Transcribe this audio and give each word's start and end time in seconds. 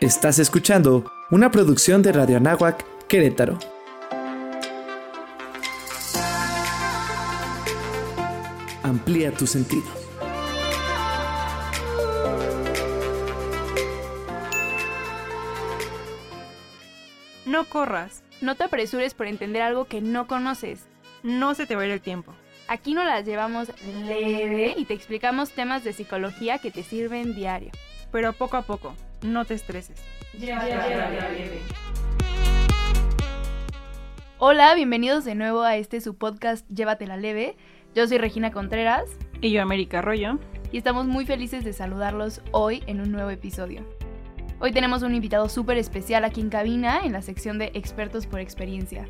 Estás 0.00 0.38
escuchando 0.38 1.10
una 1.28 1.50
producción 1.50 2.02
de 2.02 2.12
Radio 2.12 2.36
Anáhuac, 2.36 2.84
Querétaro. 3.08 3.58
Amplía 8.84 9.32
tu 9.32 9.48
sentido. 9.48 9.82
No 17.44 17.64
corras. 17.64 18.22
No 18.40 18.54
te 18.54 18.62
apresures 18.62 19.14
por 19.14 19.26
entender 19.26 19.62
algo 19.62 19.86
que 19.86 20.00
no 20.00 20.28
conoces. 20.28 20.86
No 21.24 21.56
se 21.56 21.66
te 21.66 21.74
va 21.74 21.82
a 21.82 21.86
ir 21.86 21.90
el 21.90 22.00
tiempo. 22.00 22.32
Aquí 22.68 22.94
nos 22.94 23.04
las 23.04 23.24
llevamos 23.24 23.72
leve 24.06 24.74
y 24.76 24.84
te 24.84 24.94
explicamos 24.94 25.50
temas 25.50 25.82
de 25.82 25.92
psicología 25.92 26.58
que 26.58 26.70
te 26.70 26.84
sirven 26.84 27.34
diario. 27.34 27.72
Pero 28.12 28.32
poco 28.32 28.56
a 28.58 28.62
poco, 28.62 28.94
no 29.22 29.44
te 29.44 29.54
estreses. 29.54 30.00
Hola, 34.38 34.74
bienvenidos 34.74 35.24
de 35.24 35.34
nuevo 35.34 35.62
a 35.62 35.76
este 35.76 36.00
su 36.00 36.16
podcast 36.16 36.68
Llévatela 36.68 37.16
leve. 37.16 37.56
Yo 37.94 38.06
soy 38.06 38.18
Regina 38.18 38.52
Contreras 38.52 39.10
Y 39.40 39.50
yo, 39.50 39.62
América 39.62 39.98
Arroyo. 40.00 40.38
y 40.70 40.78
estamos 40.78 41.06
muy 41.06 41.26
felices 41.26 41.64
de 41.64 41.72
saludarlos 41.72 42.42
hoy 42.52 42.82
en 42.86 43.00
un 43.00 43.10
nuevo 43.10 43.30
episodio. 43.30 43.84
Hoy 44.60 44.72
tenemos 44.72 45.02
un 45.02 45.14
invitado 45.14 45.48
súper 45.48 45.78
especial 45.78 46.24
aquí 46.24 46.40
en 46.40 46.50
cabina 46.50 47.00
en 47.04 47.12
la 47.12 47.22
sección 47.22 47.58
de 47.58 47.70
expertos 47.74 48.26
por 48.26 48.40
experiencia. 48.40 49.08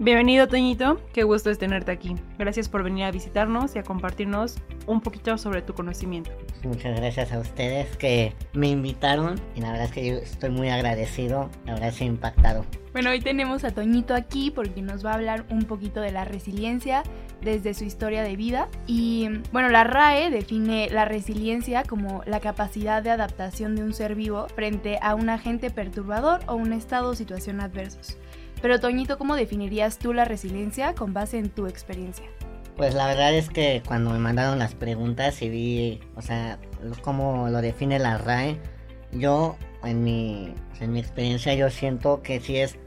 Bienvenido, 0.00 0.46
Toñito. 0.46 1.00
Qué 1.12 1.24
gusto 1.24 1.50
es 1.50 1.58
tenerte 1.58 1.90
aquí. 1.90 2.14
Gracias 2.38 2.68
por 2.68 2.84
venir 2.84 3.02
a 3.02 3.10
visitarnos 3.10 3.74
y 3.74 3.80
a 3.80 3.82
compartirnos 3.82 4.58
un 4.86 5.00
poquito 5.00 5.36
sobre 5.38 5.60
tu 5.60 5.74
conocimiento. 5.74 6.30
Muchas 6.62 6.96
gracias 7.00 7.32
a 7.32 7.40
ustedes 7.40 7.96
que 7.96 8.32
me 8.52 8.68
invitaron 8.68 9.40
y 9.56 9.60
la 9.60 9.72
verdad 9.72 9.86
es 9.86 9.92
que 9.92 10.06
yo 10.06 10.14
estoy 10.18 10.50
muy 10.50 10.68
agradecido, 10.68 11.50
la 11.66 11.72
verdad 11.74 11.88
es 11.88 12.00
impactado. 12.00 12.64
Bueno, 12.92 13.10
hoy 13.10 13.20
tenemos 13.20 13.64
a 13.64 13.72
Toñito 13.72 14.14
aquí 14.14 14.52
porque 14.52 14.82
nos 14.82 15.04
va 15.04 15.10
a 15.10 15.14
hablar 15.14 15.44
un 15.50 15.64
poquito 15.64 16.00
de 16.00 16.12
la 16.12 16.24
resiliencia 16.24 17.02
desde 17.42 17.74
su 17.74 17.82
historia 17.82 18.22
de 18.22 18.36
vida. 18.36 18.68
Y 18.86 19.28
bueno, 19.52 19.68
la 19.68 19.82
RAE 19.82 20.30
define 20.30 20.88
la 20.90 21.06
resiliencia 21.06 21.82
como 21.82 22.22
la 22.24 22.38
capacidad 22.38 23.02
de 23.02 23.10
adaptación 23.10 23.74
de 23.74 23.82
un 23.82 23.92
ser 23.92 24.14
vivo 24.14 24.46
frente 24.54 24.98
a 25.02 25.16
un 25.16 25.28
agente 25.28 25.70
perturbador 25.70 26.40
o 26.46 26.54
un 26.54 26.72
estado 26.72 27.10
o 27.10 27.14
situación 27.16 27.60
adversos. 27.60 28.16
Pero 28.60 28.80
Toñito, 28.80 29.18
¿cómo 29.18 29.36
definirías 29.36 29.98
tú 29.98 30.12
la 30.12 30.24
resiliencia 30.24 30.94
con 30.94 31.12
base 31.12 31.38
en 31.38 31.50
tu 31.50 31.66
experiencia? 31.66 32.26
Pues 32.76 32.94
la 32.94 33.06
verdad 33.06 33.34
es 33.34 33.50
que 33.50 33.82
cuando 33.86 34.10
me 34.10 34.18
mandaron 34.18 34.58
las 34.58 34.74
preguntas 34.74 35.42
y 35.42 35.48
vi, 35.48 36.00
o 36.16 36.22
sea, 36.22 36.58
cómo 37.02 37.48
lo 37.48 37.60
define 37.60 37.98
la 37.98 38.18
RAE, 38.18 38.58
yo 39.12 39.56
en 39.84 40.02
mi, 40.04 40.54
en 40.80 40.92
mi 40.92 41.00
experiencia 41.00 41.54
yo 41.54 41.70
siento 41.70 42.22
que 42.22 42.40
sí 42.40 42.56
es 42.56 42.78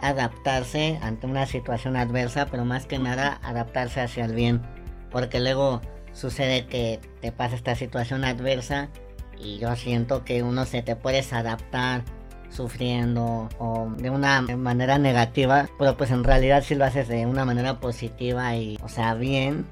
adaptarse 0.00 0.98
ante 1.02 1.26
una 1.26 1.46
situación 1.46 1.96
adversa, 1.96 2.46
pero 2.50 2.64
más 2.64 2.86
que 2.86 2.98
nada 2.98 3.40
adaptarse 3.42 4.00
hacia 4.00 4.24
el 4.24 4.34
bien, 4.34 4.62
porque 5.10 5.40
luego 5.40 5.80
sucede 6.12 6.66
que 6.66 7.00
te 7.20 7.32
pasa 7.32 7.56
esta 7.56 7.74
situación 7.74 8.24
adversa 8.24 8.88
y 9.38 9.58
yo 9.58 9.74
siento 9.76 10.24
que 10.24 10.42
uno 10.42 10.66
se 10.66 10.82
te 10.82 10.96
puedes 10.96 11.32
adaptar 11.32 12.04
sufriendo 12.50 13.48
o 13.58 13.90
de 13.96 14.10
una 14.10 14.42
manera 14.42 14.98
negativa, 14.98 15.68
pero 15.78 15.96
pues 15.96 16.10
en 16.10 16.24
realidad 16.24 16.62
si 16.62 16.74
lo 16.74 16.84
haces 16.84 17.08
de 17.08 17.26
una 17.26 17.44
manera 17.44 17.80
positiva 17.80 18.56
y, 18.56 18.78
o 18.82 18.88
sea, 18.88 19.14
bien, 19.14 19.66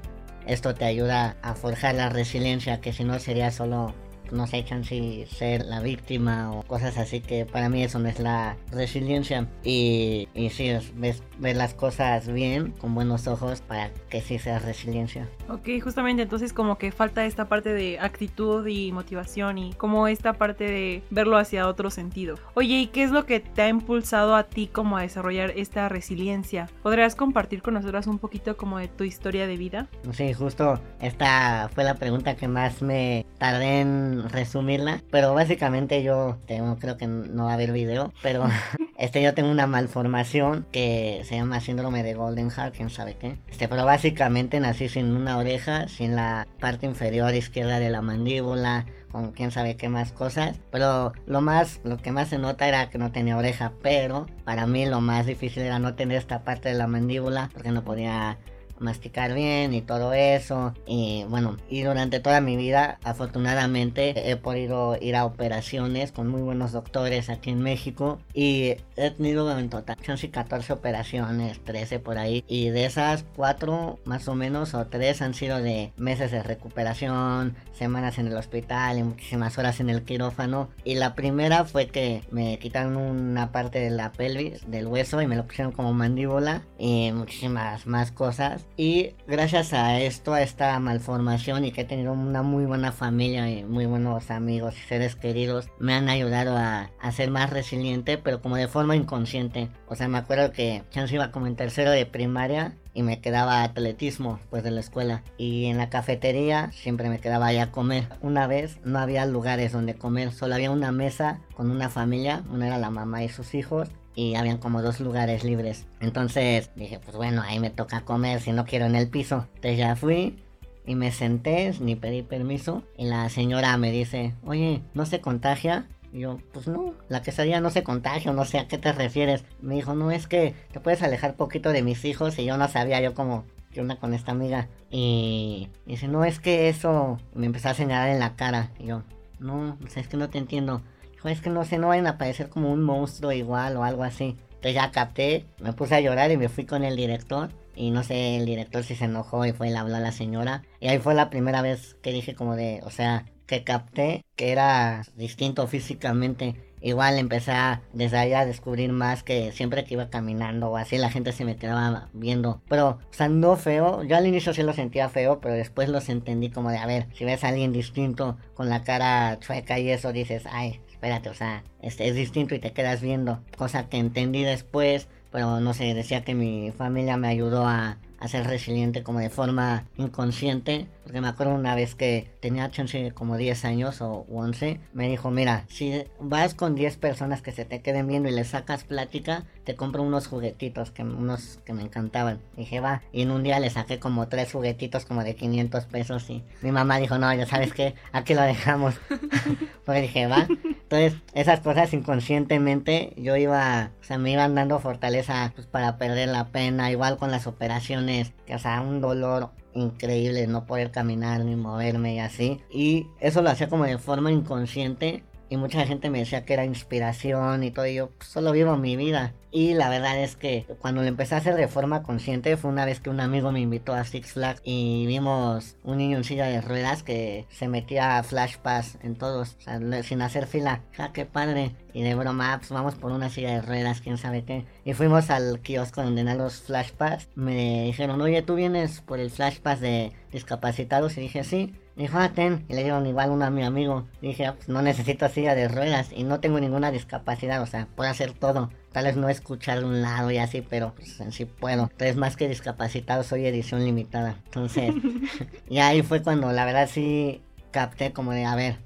esto 0.47 0.73
te 0.73 0.85
ayuda 0.85 1.37
a 1.41 1.53
forjar 1.53 1.95
la 1.95 2.09
resiliencia 2.09 2.81
que 2.81 2.93
si 2.93 3.03
no 3.03 3.19
sería 3.19 3.51
solo 3.51 3.93
no 4.31 4.47
sé, 4.47 4.65
si 4.83 5.25
ser 5.27 5.65
la 5.65 5.79
víctima 5.81 6.51
o 6.51 6.63
cosas 6.63 6.97
así 6.97 7.21
que 7.21 7.45
para 7.45 7.69
mí 7.69 7.83
eso 7.83 7.99
no 7.99 8.07
es 8.09 8.19
la 8.19 8.57
resiliencia 8.71 9.47
y, 9.63 10.27
y 10.33 10.49
sí, 10.49 10.69
es- 10.69 10.91
ves, 10.95 11.23
ver 11.37 11.55
las 11.55 11.73
cosas 11.73 12.27
bien, 12.31 12.71
con 12.71 12.93
buenos 12.95 13.27
ojos 13.27 13.61
para 13.61 13.91
que 14.09 14.21
sí 14.21 14.39
sea 14.39 14.59
resiliencia. 14.59 15.27
Ok, 15.49 15.67
justamente 15.83 16.23
entonces 16.23 16.53
como 16.53 16.77
que 16.77 16.91
falta 16.91 17.25
esta 17.25 17.45
parte 17.49 17.73
de 17.73 17.99
actitud 17.99 18.65
y 18.67 18.91
motivación 18.91 19.57
y 19.57 19.73
como 19.73 20.07
esta 20.07 20.33
parte 20.33 20.63
de 20.65 21.03
verlo 21.09 21.37
hacia 21.37 21.67
otro 21.67 21.89
sentido. 21.89 22.35
Oye, 22.55 22.75
¿y 22.79 22.87
qué 22.87 23.03
es 23.03 23.11
lo 23.11 23.25
que 23.25 23.39
te 23.39 23.61
ha 23.63 23.69
impulsado 23.69 24.35
a 24.35 24.43
ti 24.43 24.67
como 24.67 24.97
a 24.97 25.01
desarrollar 25.01 25.51
esta 25.55 25.87
resiliencia? 25.89 26.69
¿Podrías 26.83 27.15
compartir 27.15 27.61
con 27.61 27.73
nosotras 27.75 28.07
un 28.07 28.19
poquito 28.19 28.57
como 28.57 28.79
de 28.79 28.87
tu 28.87 29.03
historia 29.03 29.47
de 29.47 29.57
vida? 29.57 29.87
Sí, 30.11 30.33
justo 30.33 30.79
esta 31.01 31.69
fue 31.73 31.83
la 31.83 31.95
pregunta 31.95 32.35
que 32.35 32.47
más 32.47 32.81
me 32.81 33.25
tardé 33.37 33.81
en 33.81 34.18
resumirla, 34.27 35.01
pero 35.11 35.33
básicamente 35.33 36.03
yo 36.03 36.37
tengo, 36.45 36.77
creo 36.77 36.97
que 36.97 37.07
no 37.07 37.45
va 37.45 37.51
a 37.51 37.53
haber 37.53 37.71
video, 37.71 38.13
pero 38.21 38.45
este 38.97 39.21
yo 39.21 39.33
tengo 39.33 39.49
una 39.49 39.67
malformación 39.67 40.65
que 40.71 41.21
se 41.23 41.35
llama 41.35 41.61
síndrome 41.61 42.03
de 42.03 42.13
Golden 42.13 42.49
Heart, 42.49 42.75
quién 42.75 42.89
sabe 42.89 43.15
qué. 43.15 43.37
Este, 43.49 43.67
pero 43.67 43.85
básicamente 43.85 44.59
nací 44.59 44.89
sin 44.89 45.15
una 45.15 45.37
oreja, 45.37 45.87
sin 45.87 46.15
la 46.15 46.47
parte 46.59 46.85
inferior 46.85 47.33
izquierda 47.33 47.79
de 47.79 47.89
la 47.89 48.01
mandíbula, 48.01 48.85
con 49.11 49.31
quién 49.31 49.51
sabe 49.51 49.75
qué 49.75 49.89
más 49.89 50.11
cosas. 50.11 50.59
Pero 50.71 51.13
lo 51.25 51.41
más, 51.41 51.81
lo 51.83 51.97
que 51.97 52.11
más 52.11 52.29
se 52.29 52.37
nota 52.37 52.67
era 52.67 52.89
que 52.89 52.97
no 52.97 53.11
tenía 53.11 53.37
oreja, 53.37 53.73
pero 53.81 54.27
para 54.43 54.65
mí 54.65 54.85
lo 54.85 55.01
más 55.01 55.25
difícil 55.25 55.63
era 55.63 55.79
no 55.79 55.95
tener 55.95 56.17
esta 56.17 56.43
parte 56.43 56.69
de 56.69 56.75
la 56.75 56.87
mandíbula, 56.87 57.49
porque 57.53 57.71
no 57.71 57.83
podía 57.83 58.37
masticar 58.79 59.33
bien 59.33 59.73
y 59.73 59.81
todo 59.81 60.13
eso. 60.13 60.73
Y 60.85 61.25
bueno 61.29 61.57
y 61.69 61.83
durante 61.83 62.19
toda 62.19 62.41
mi 62.41 62.57
vida 62.57 62.99
afortunadamente 63.03 64.29
he 64.29 64.35
podido 64.35 64.97
ir 64.99 65.15
a 65.15 65.25
operaciones 65.25 66.11
con 66.11 66.27
muy 66.27 66.41
buenos 66.41 66.71
doctores 66.71 67.29
aquí 67.29 67.49
en 67.49 67.61
México 67.61 68.19
y 68.33 68.75
he 68.95 69.11
tenido 69.11 69.57
en 69.57 69.69
total 69.69 69.97
casi 69.97 70.29
14 70.29 70.73
operaciones 70.73 71.63
13 71.63 71.99
por 71.99 72.17
ahí. 72.17 72.43
Y 72.47 72.69
de 72.69 72.85
esas 72.85 73.25
cuatro 73.35 73.99
más 74.05 74.27
o 74.27 74.35
menos 74.35 74.73
o 74.73 74.87
tres 74.87 75.21
han 75.21 75.33
sido 75.33 75.61
de 75.61 75.93
meses 75.97 76.31
de 76.31 76.43
recuperación 76.43 77.55
semanas 77.73 78.17
en 78.17 78.27
el 78.27 78.35
hospital 78.35 78.97
y 78.97 79.03
muchísimas 79.03 79.57
horas 79.57 79.79
en 79.79 79.89
el 79.89 80.03
quirófano. 80.03 80.69
Y 80.83 80.95
la 80.95 81.15
primera 81.15 81.65
fue 81.65 81.87
que 81.87 82.23
me 82.31 82.59
quitaron 82.59 82.97
una 82.97 83.51
parte 83.51 83.79
de 83.79 83.89
la 83.89 84.11
pelvis 84.11 84.69
del 84.69 84.87
hueso 84.87 85.21
y 85.21 85.27
me 85.27 85.35
lo 85.35 85.45
pusieron 85.45 85.71
como 85.71 85.93
mandíbula 85.93 86.63
y 86.77 87.11
muchísimas 87.13 87.87
más 87.87 88.11
cosas 88.11 88.65
y 88.77 89.13
gracias 89.27 89.73
a 89.73 89.99
esto 89.99 90.33
a 90.33 90.41
esta 90.41 90.79
malformación 90.79 91.65
y 91.65 91.71
que 91.71 91.81
he 91.81 91.85
tenido 91.85 92.13
una 92.13 92.41
muy 92.41 92.65
buena 92.65 92.91
familia 92.91 93.49
y 93.49 93.63
muy 93.63 93.85
buenos 93.85 94.31
amigos 94.31 94.75
y 94.77 94.87
seres 94.87 95.15
queridos 95.15 95.67
me 95.79 95.93
han 95.93 96.09
ayudado 96.09 96.57
a, 96.57 96.89
ser 97.11 97.31
más 97.31 97.49
resiliente 97.49 98.17
pero 98.17 98.41
como 98.41 98.55
de 98.55 98.67
forma 98.67 98.95
inconsciente. 98.95 99.69
O 99.87 99.95
sea 99.95 100.07
me 100.07 100.17
acuerdo 100.17 100.51
que 100.51 100.83
chance 100.91 101.15
iba 101.15 101.31
como 101.31 101.47
en 101.47 101.55
tercero 101.55 101.91
de 101.91 102.05
primaria 102.05 102.75
y 102.93 103.03
me 103.03 103.21
quedaba 103.21 103.63
atletismo 103.63 104.39
pues 104.49 104.63
de 104.63 104.71
la 104.71 104.79
escuela. 104.79 105.23
Y 105.37 105.65
en 105.65 105.77
la 105.77 105.89
cafetería 105.89 106.71
siempre 106.71 107.09
me 107.09 107.19
quedaba 107.19 107.47
allá 107.47 107.63
a 107.63 107.71
comer. 107.71 108.07
Una 108.21 108.47
vez 108.47 108.79
no 108.83 108.99
había 108.99 109.25
lugares 109.25 109.71
donde 109.71 109.95
comer 109.95 110.31
solo 110.31 110.55
había 110.55 110.71
una 110.71 110.91
mesa 110.91 111.41
con 111.55 111.71
una 111.71 111.89
familia 111.89 112.43
una 112.51 112.67
era 112.67 112.77
la 112.77 112.89
mamá 112.89 113.23
y 113.23 113.29
sus 113.29 113.53
hijos 113.53 113.89
y 114.19 114.35
habían 114.35 114.57
como 114.57 114.81
dos 114.81 114.99
lugares 114.99 115.45
libres 115.45 115.87
entonces 116.01 116.71
dije 116.75 116.99
pues 116.99 117.15
bueno 117.15 117.41
ahí 117.41 117.59
me 117.59 117.69
toca 117.69 118.01
comer 118.01 118.41
si 118.41 118.51
no 118.51 118.65
quiero 118.65 118.85
en 118.85 118.95
el 118.95 119.07
piso 119.07 119.47
entonces 119.55 119.77
ya 119.77 119.95
fui 119.95 120.43
y 120.85 120.95
me 120.95 121.11
senté 121.11 121.73
ni 121.79 121.95
pedí 121.95 122.21
permiso 122.21 122.83
y 122.97 123.05
la 123.05 123.29
señora 123.29 123.77
me 123.77 123.91
dice 123.91 124.33
oye 124.43 124.81
no 124.93 125.05
se 125.05 125.21
contagia 125.21 125.87
y 126.11 126.21
yo, 126.21 126.39
pues 126.53 126.67
no, 126.67 126.95
la 127.07 127.21
quesadilla 127.21 127.61
no 127.61 127.69
se 127.69 127.83
contagia, 127.83 128.33
no 128.33 128.43
sé 128.43 128.57
a 128.57 128.67
qué 128.67 128.79
te 128.79 128.91
refieres. 128.91 129.43
Me 129.61 129.75
dijo, 129.75 129.93
no, 129.93 130.09
es 130.09 130.25
que 130.25 130.55
te 130.71 130.79
puedes 130.79 131.03
alejar 131.03 131.35
poquito 131.35 131.71
de 131.71 131.83
mis 131.83 132.03
hijos 132.03 132.39
y 132.39 132.45
yo 132.45 132.57
no 132.57 132.67
sabía, 132.67 132.99
yo 132.99 133.13
como, 133.13 133.45
¿qué 133.71 133.81
onda 133.81 133.97
con 133.97 134.15
esta 134.15 134.31
amiga? 134.31 134.69
Y 134.89 135.69
dice, 135.85 136.07
no, 136.07 136.25
es 136.25 136.39
que 136.39 136.67
eso 136.67 137.19
me 137.35 137.45
empezó 137.45 137.69
a 137.69 137.75
señalar 137.75 138.09
en 138.09 138.19
la 138.19 138.35
cara. 138.35 138.71
Y 138.79 138.87
yo, 138.87 139.03
no, 139.39 139.77
o 139.85 139.87
sea, 139.87 140.01
es 140.01 140.07
que 140.07 140.17
no 140.17 140.31
te 140.31 140.39
entiendo. 140.39 140.81
Dijo, 141.19 141.27
es 141.27 141.41
que 141.41 141.49
no 141.49 141.65
sé, 141.65 141.77
no 141.77 141.89
vayan 141.89 142.07
a 142.07 142.17
parecer 142.17 142.47
como 142.47 142.71
un 142.71 142.81
monstruo 142.81 143.33
igual 143.33 143.75
o 143.75 143.83
algo 143.83 144.03
así. 144.03 144.37
Entonces 144.51 144.73
ya 144.73 144.91
capté, 144.91 145.45
me 145.59 145.73
puse 145.73 145.95
a 145.95 145.99
llorar 145.99 146.31
y 146.31 146.37
me 146.37 146.47
fui 146.47 146.65
con 146.65 146.85
el 146.85 146.95
director. 146.95 147.49
Y 147.75 147.91
no 147.91 148.03
sé, 148.03 148.37
el 148.37 148.45
director 148.45 148.85
si 148.85 148.95
se 148.95 149.03
enojó 149.05 149.45
y 149.45 149.51
fue 149.51 149.67
y 149.67 149.71
le 149.71 149.77
habló 149.77 149.97
a 149.97 149.99
la 149.99 150.13
señora. 150.13 150.63
Y 150.79 150.87
ahí 150.87 150.99
fue 150.99 151.13
la 151.13 151.29
primera 151.29 151.61
vez 151.61 151.95
que 152.01 152.13
dije 152.13 152.35
como 152.35 152.55
de, 152.55 152.79
o 152.85 152.89
sea, 152.89 153.25
que 153.47 153.65
capté 153.65 154.23
que 154.37 154.53
era 154.53 155.03
distinto 155.17 155.67
físicamente. 155.67 156.55
Igual 156.81 157.19
empecé 157.19 157.51
a, 157.51 157.81
desde 157.91 158.17
ahí 158.17 158.31
a 158.31 158.45
descubrir 158.45 158.93
más 158.93 159.23
que 159.23 159.51
siempre 159.51 159.83
que 159.83 159.95
iba 159.95 160.09
caminando 160.09 160.69
o 160.69 160.77
así 160.77 160.97
la 160.97 161.09
gente 161.09 161.33
se 161.33 161.43
me 161.43 161.57
quedaba 161.57 162.07
viendo. 162.13 162.61
Pero, 162.69 162.87
o 162.89 163.13
sea, 163.13 163.27
no 163.27 163.57
feo. 163.57 164.03
Yo 164.03 164.15
al 164.15 164.27
inicio 164.27 164.53
sí 164.53 164.63
lo 164.63 164.71
sentía 164.71 165.09
feo, 165.09 165.41
pero 165.41 165.55
después 165.55 165.89
los 165.89 166.07
entendí 166.07 166.49
como 166.49 166.69
de, 166.69 166.77
a 166.77 166.85
ver, 166.85 167.07
si 167.13 167.25
ves 167.25 167.43
a 167.43 167.49
alguien 167.49 167.73
distinto 167.73 168.37
con 168.53 168.69
la 168.69 168.83
cara 168.83 169.37
chueca 169.39 169.77
y 169.79 169.89
eso 169.89 170.13
dices, 170.13 170.43
ay, 170.49 170.79
espérate, 170.99 171.29
o 171.29 171.33
sea, 171.33 171.63
este 171.81 172.09
es 172.09 172.15
distinto 172.15 172.55
y 172.55 172.59
te 172.59 172.73
quedas 172.73 172.99
viendo. 172.99 173.39
Cosa 173.57 173.87
que 173.87 173.95
entendí 173.95 174.43
después, 174.43 175.07
pero 175.31 175.61
no 175.61 175.73
sé, 175.73 175.93
decía 175.93 176.25
que 176.25 176.35
mi 176.35 176.71
familia 176.71 177.15
me 177.15 177.29
ayudó 177.29 177.65
a, 177.65 177.97
a 178.19 178.27
ser 178.27 178.45
resiliente 178.45 179.01
como 179.01 179.19
de 179.19 179.29
forma 179.29 179.85
inconsciente, 179.95 180.87
Porque 181.09 181.21
me 181.21 181.27
acuerdo 181.27 181.55
una 181.55 181.73
vez 181.73 181.95
que 181.95 182.29
tenía 182.39 182.69
chance 182.69 183.13
como 183.15 183.35
10 183.35 183.65
años 183.65 183.99
o 183.99 184.27
11, 184.31 184.79
me 184.93 185.09
dijo, 185.09 185.31
mira, 185.31 185.65
si 185.67 186.03
vas 186.19 186.53
con 186.53 186.75
10 186.75 186.97
personas 186.97 187.41
que 187.41 187.51
se 187.51 187.65
te 187.65 187.81
queden 187.81 188.05
viendo 188.05 188.29
y 188.29 188.31
le 188.31 188.43
sacas 188.43 188.83
plática, 188.83 189.45
te 189.63 189.75
compro 189.75 190.03
unos 190.03 190.27
juguetitos, 190.27 190.91
que, 190.91 191.01
unos 191.01 191.61
que 191.65 191.73
me 191.73 191.81
encantaban. 191.81 192.41
dije, 192.55 192.79
va, 192.79 193.01
y 193.11 193.23
en 193.23 193.31
un 193.31 193.41
día 193.41 193.59
le 193.59 193.71
saqué 193.71 193.97
como 193.97 194.27
tres 194.27 194.51
juguetitos 194.51 195.05
como 195.05 195.23
de 195.23 195.35
500 195.35 195.85
pesos 195.85 196.29
y 196.29 196.43
mi 196.61 196.71
mamá 196.71 196.99
dijo, 196.99 197.17
no, 197.17 197.33
ya 197.33 197.47
sabes 197.47 197.73
qué, 197.73 197.95
aquí 198.11 198.35
lo 198.35 198.43
dejamos. 198.43 198.93
Porque 199.85 200.01
dije, 200.01 200.27
va. 200.27 200.47
Entonces, 200.63 201.15
esas 201.33 201.61
cosas 201.61 201.91
inconscientemente 201.91 203.13
yo 203.17 203.35
iba, 203.35 203.89
o 203.99 204.03
sea, 204.03 204.19
me 204.19 204.29
iban 204.29 204.53
dando 204.53 204.77
fortaleza 204.77 205.53
pues, 205.55 205.65
para 205.65 205.97
perder 205.97 206.29
la 206.29 206.49
pena, 206.49 206.91
igual 206.91 207.17
con 207.17 207.31
las 207.31 207.47
operaciones, 207.47 208.31
que 208.45 208.53
o 208.53 208.59
sea, 208.59 208.81
un 208.81 209.01
dolor 209.01 209.49
increíble 209.73 210.47
no 210.47 210.65
poder 210.65 210.91
caminar 210.91 211.43
ni 211.45 211.55
moverme 211.55 212.15
y 212.15 212.19
así. 212.19 212.61
Y 212.69 213.07
eso 213.19 213.41
lo 213.41 213.49
hacía 213.49 213.69
como 213.69 213.85
de 213.85 213.97
forma 213.97 214.31
inconsciente 214.31 215.23
y 215.49 215.57
mucha 215.57 215.85
gente 215.85 216.09
me 216.09 216.19
decía 216.19 216.45
que 216.45 216.53
era 216.53 216.65
inspiración 216.65 217.63
y 217.63 217.71
todo, 217.71 217.87
y 217.87 217.95
yo 217.95 218.09
pues, 218.11 218.29
solo 218.29 218.51
vivo 218.51 218.77
mi 218.77 218.95
vida. 218.95 219.33
Y 219.51 219.73
la 219.73 219.89
verdad 219.89 220.21
es 220.21 220.35
que 220.35 220.65
cuando 220.79 221.01
lo 221.01 221.07
empecé 221.07 221.33
a 221.33 221.39
hacer 221.39 221.55
de 221.55 221.67
forma 221.67 222.03
consciente 222.03 222.55
fue 222.55 222.69
una 222.69 222.85
vez 222.85 222.99
que 222.99 223.09
un 223.09 223.19
amigo 223.19 223.51
me 223.51 223.59
invitó 223.59 223.93
a 223.93 224.03
Six 224.03 224.33
Flags 224.33 224.61
y 224.63 225.07
vimos 225.07 225.75
un 225.83 225.97
niño 225.97 226.17
en 226.17 226.23
silla 226.23 226.45
de 226.45 226.61
ruedas 226.61 227.01
que 227.01 227.47
se 227.49 227.67
metía 227.67 228.19
a 228.19 228.23
Flash 228.23 228.57
Pass 228.57 228.99
en 229.01 229.15
todos, 229.15 229.55
o 229.57 229.61
sea, 229.61 230.03
sin 230.03 230.21
hacer 230.21 230.45
fila. 230.45 230.83
¡Ja, 230.93 231.11
qué 231.13 231.25
padre! 231.25 231.75
Y 231.93 232.03
de 232.03 232.13
broma, 232.13 232.57
pues 232.59 232.69
vamos 232.69 232.93
por 232.93 233.11
una 233.11 233.29
silla 233.29 233.53
de 233.53 233.61
ruedas, 233.63 234.01
quién 234.01 234.19
sabe 234.19 234.43
qué. 234.43 234.65
Y 234.85 234.93
fuimos 234.93 235.31
al 235.31 235.59
kiosco 235.61 236.03
donde 236.03 236.21
eran 236.21 236.37
los 236.37 236.61
Flash 236.61 236.91
Pass. 236.91 237.27
Me 237.33 237.85
dijeron, 237.85 238.21
oye, 238.21 238.43
¿tú 238.43 238.53
vienes 238.53 239.01
por 239.01 239.19
el 239.19 239.31
Flash 239.31 239.59
Pass 239.61 239.79
de 239.81 240.11
discapacitados? 240.31 241.17
Y 241.17 241.21
dije, 241.21 241.43
sí. 241.43 241.73
Dijo, 242.03 242.17
ah, 242.17 242.31
ten. 242.33 242.65
Y 242.69 242.73
le 242.73 242.83
dieron 242.83 243.05
igual 243.05 243.29
uno 243.29 243.45
a 243.45 243.49
mi 243.49 243.63
amigo. 243.63 244.07
dije, 244.21 244.45
ah, 244.45 244.55
pues 244.55 244.69
no 244.69 244.81
necesito 244.81 245.27
silla 245.29 245.53
de 245.53 245.67
ruedas 245.67 246.11
y 246.15 246.23
no 246.23 246.39
tengo 246.39 246.59
ninguna 246.59 246.91
discapacidad, 246.91 247.61
o 247.61 247.65
sea, 247.65 247.87
puedo 247.95 248.09
hacer 248.09 248.33
todo. 248.33 248.69
Tal 248.91 249.05
vez 249.05 249.17
no 249.17 249.29
escuchar 249.29 249.83
un 249.83 250.01
lado 250.01 250.31
y 250.31 250.37
así, 250.37 250.61
pero 250.61 250.93
pues 250.95 251.19
en 251.19 251.31
sí 251.31 251.45
puedo. 251.45 251.83
Entonces, 251.83 252.15
más 252.15 252.37
que 252.37 252.47
discapacitado, 252.47 253.23
soy 253.23 253.45
edición 253.45 253.83
limitada. 253.83 254.37
Entonces, 254.45 254.93
y 255.69 255.79
ahí 255.79 256.01
fue 256.01 256.23
cuando 256.23 256.51
la 256.51 256.65
verdad 256.65 256.89
sí 256.91 257.41
capté 257.71 258.13
como 258.13 258.31
de, 258.31 258.45
a 258.45 258.55
ver, 258.55 258.77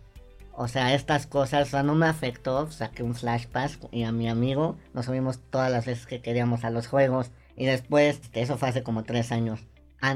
o 0.55 0.67
sea, 0.67 0.93
estas 0.93 1.27
cosas, 1.27 1.67
o 1.67 1.71
sea, 1.71 1.83
no 1.83 1.95
me 1.95 2.07
afectó. 2.07 2.69
Saqué 2.71 3.03
un 3.03 3.15
Flash 3.15 3.47
Pass 3.47 3.79
y 3.91 4.03
a 4.03 4.11
mi 4.11 4.27
amigo 4.29 4.77
nos 4.93 5.05
subimos 5.05 5.39
todas 5.49 5.71
las 5.71 5.85
veces 5.85 6.05
que 6.05 6.21
queríamos 6.21 6.63
a 6.63 6.69
los 6.69 6.87
juegos. 6.87 7.31
Y 7.55 7.65
después, 7.65 8.21
eso 8.33 8.57
fue 8.57 8.69
hace 8.69 8.83
como 8.83 9.03
tres 9.03 9.31
años. 9.31 9.61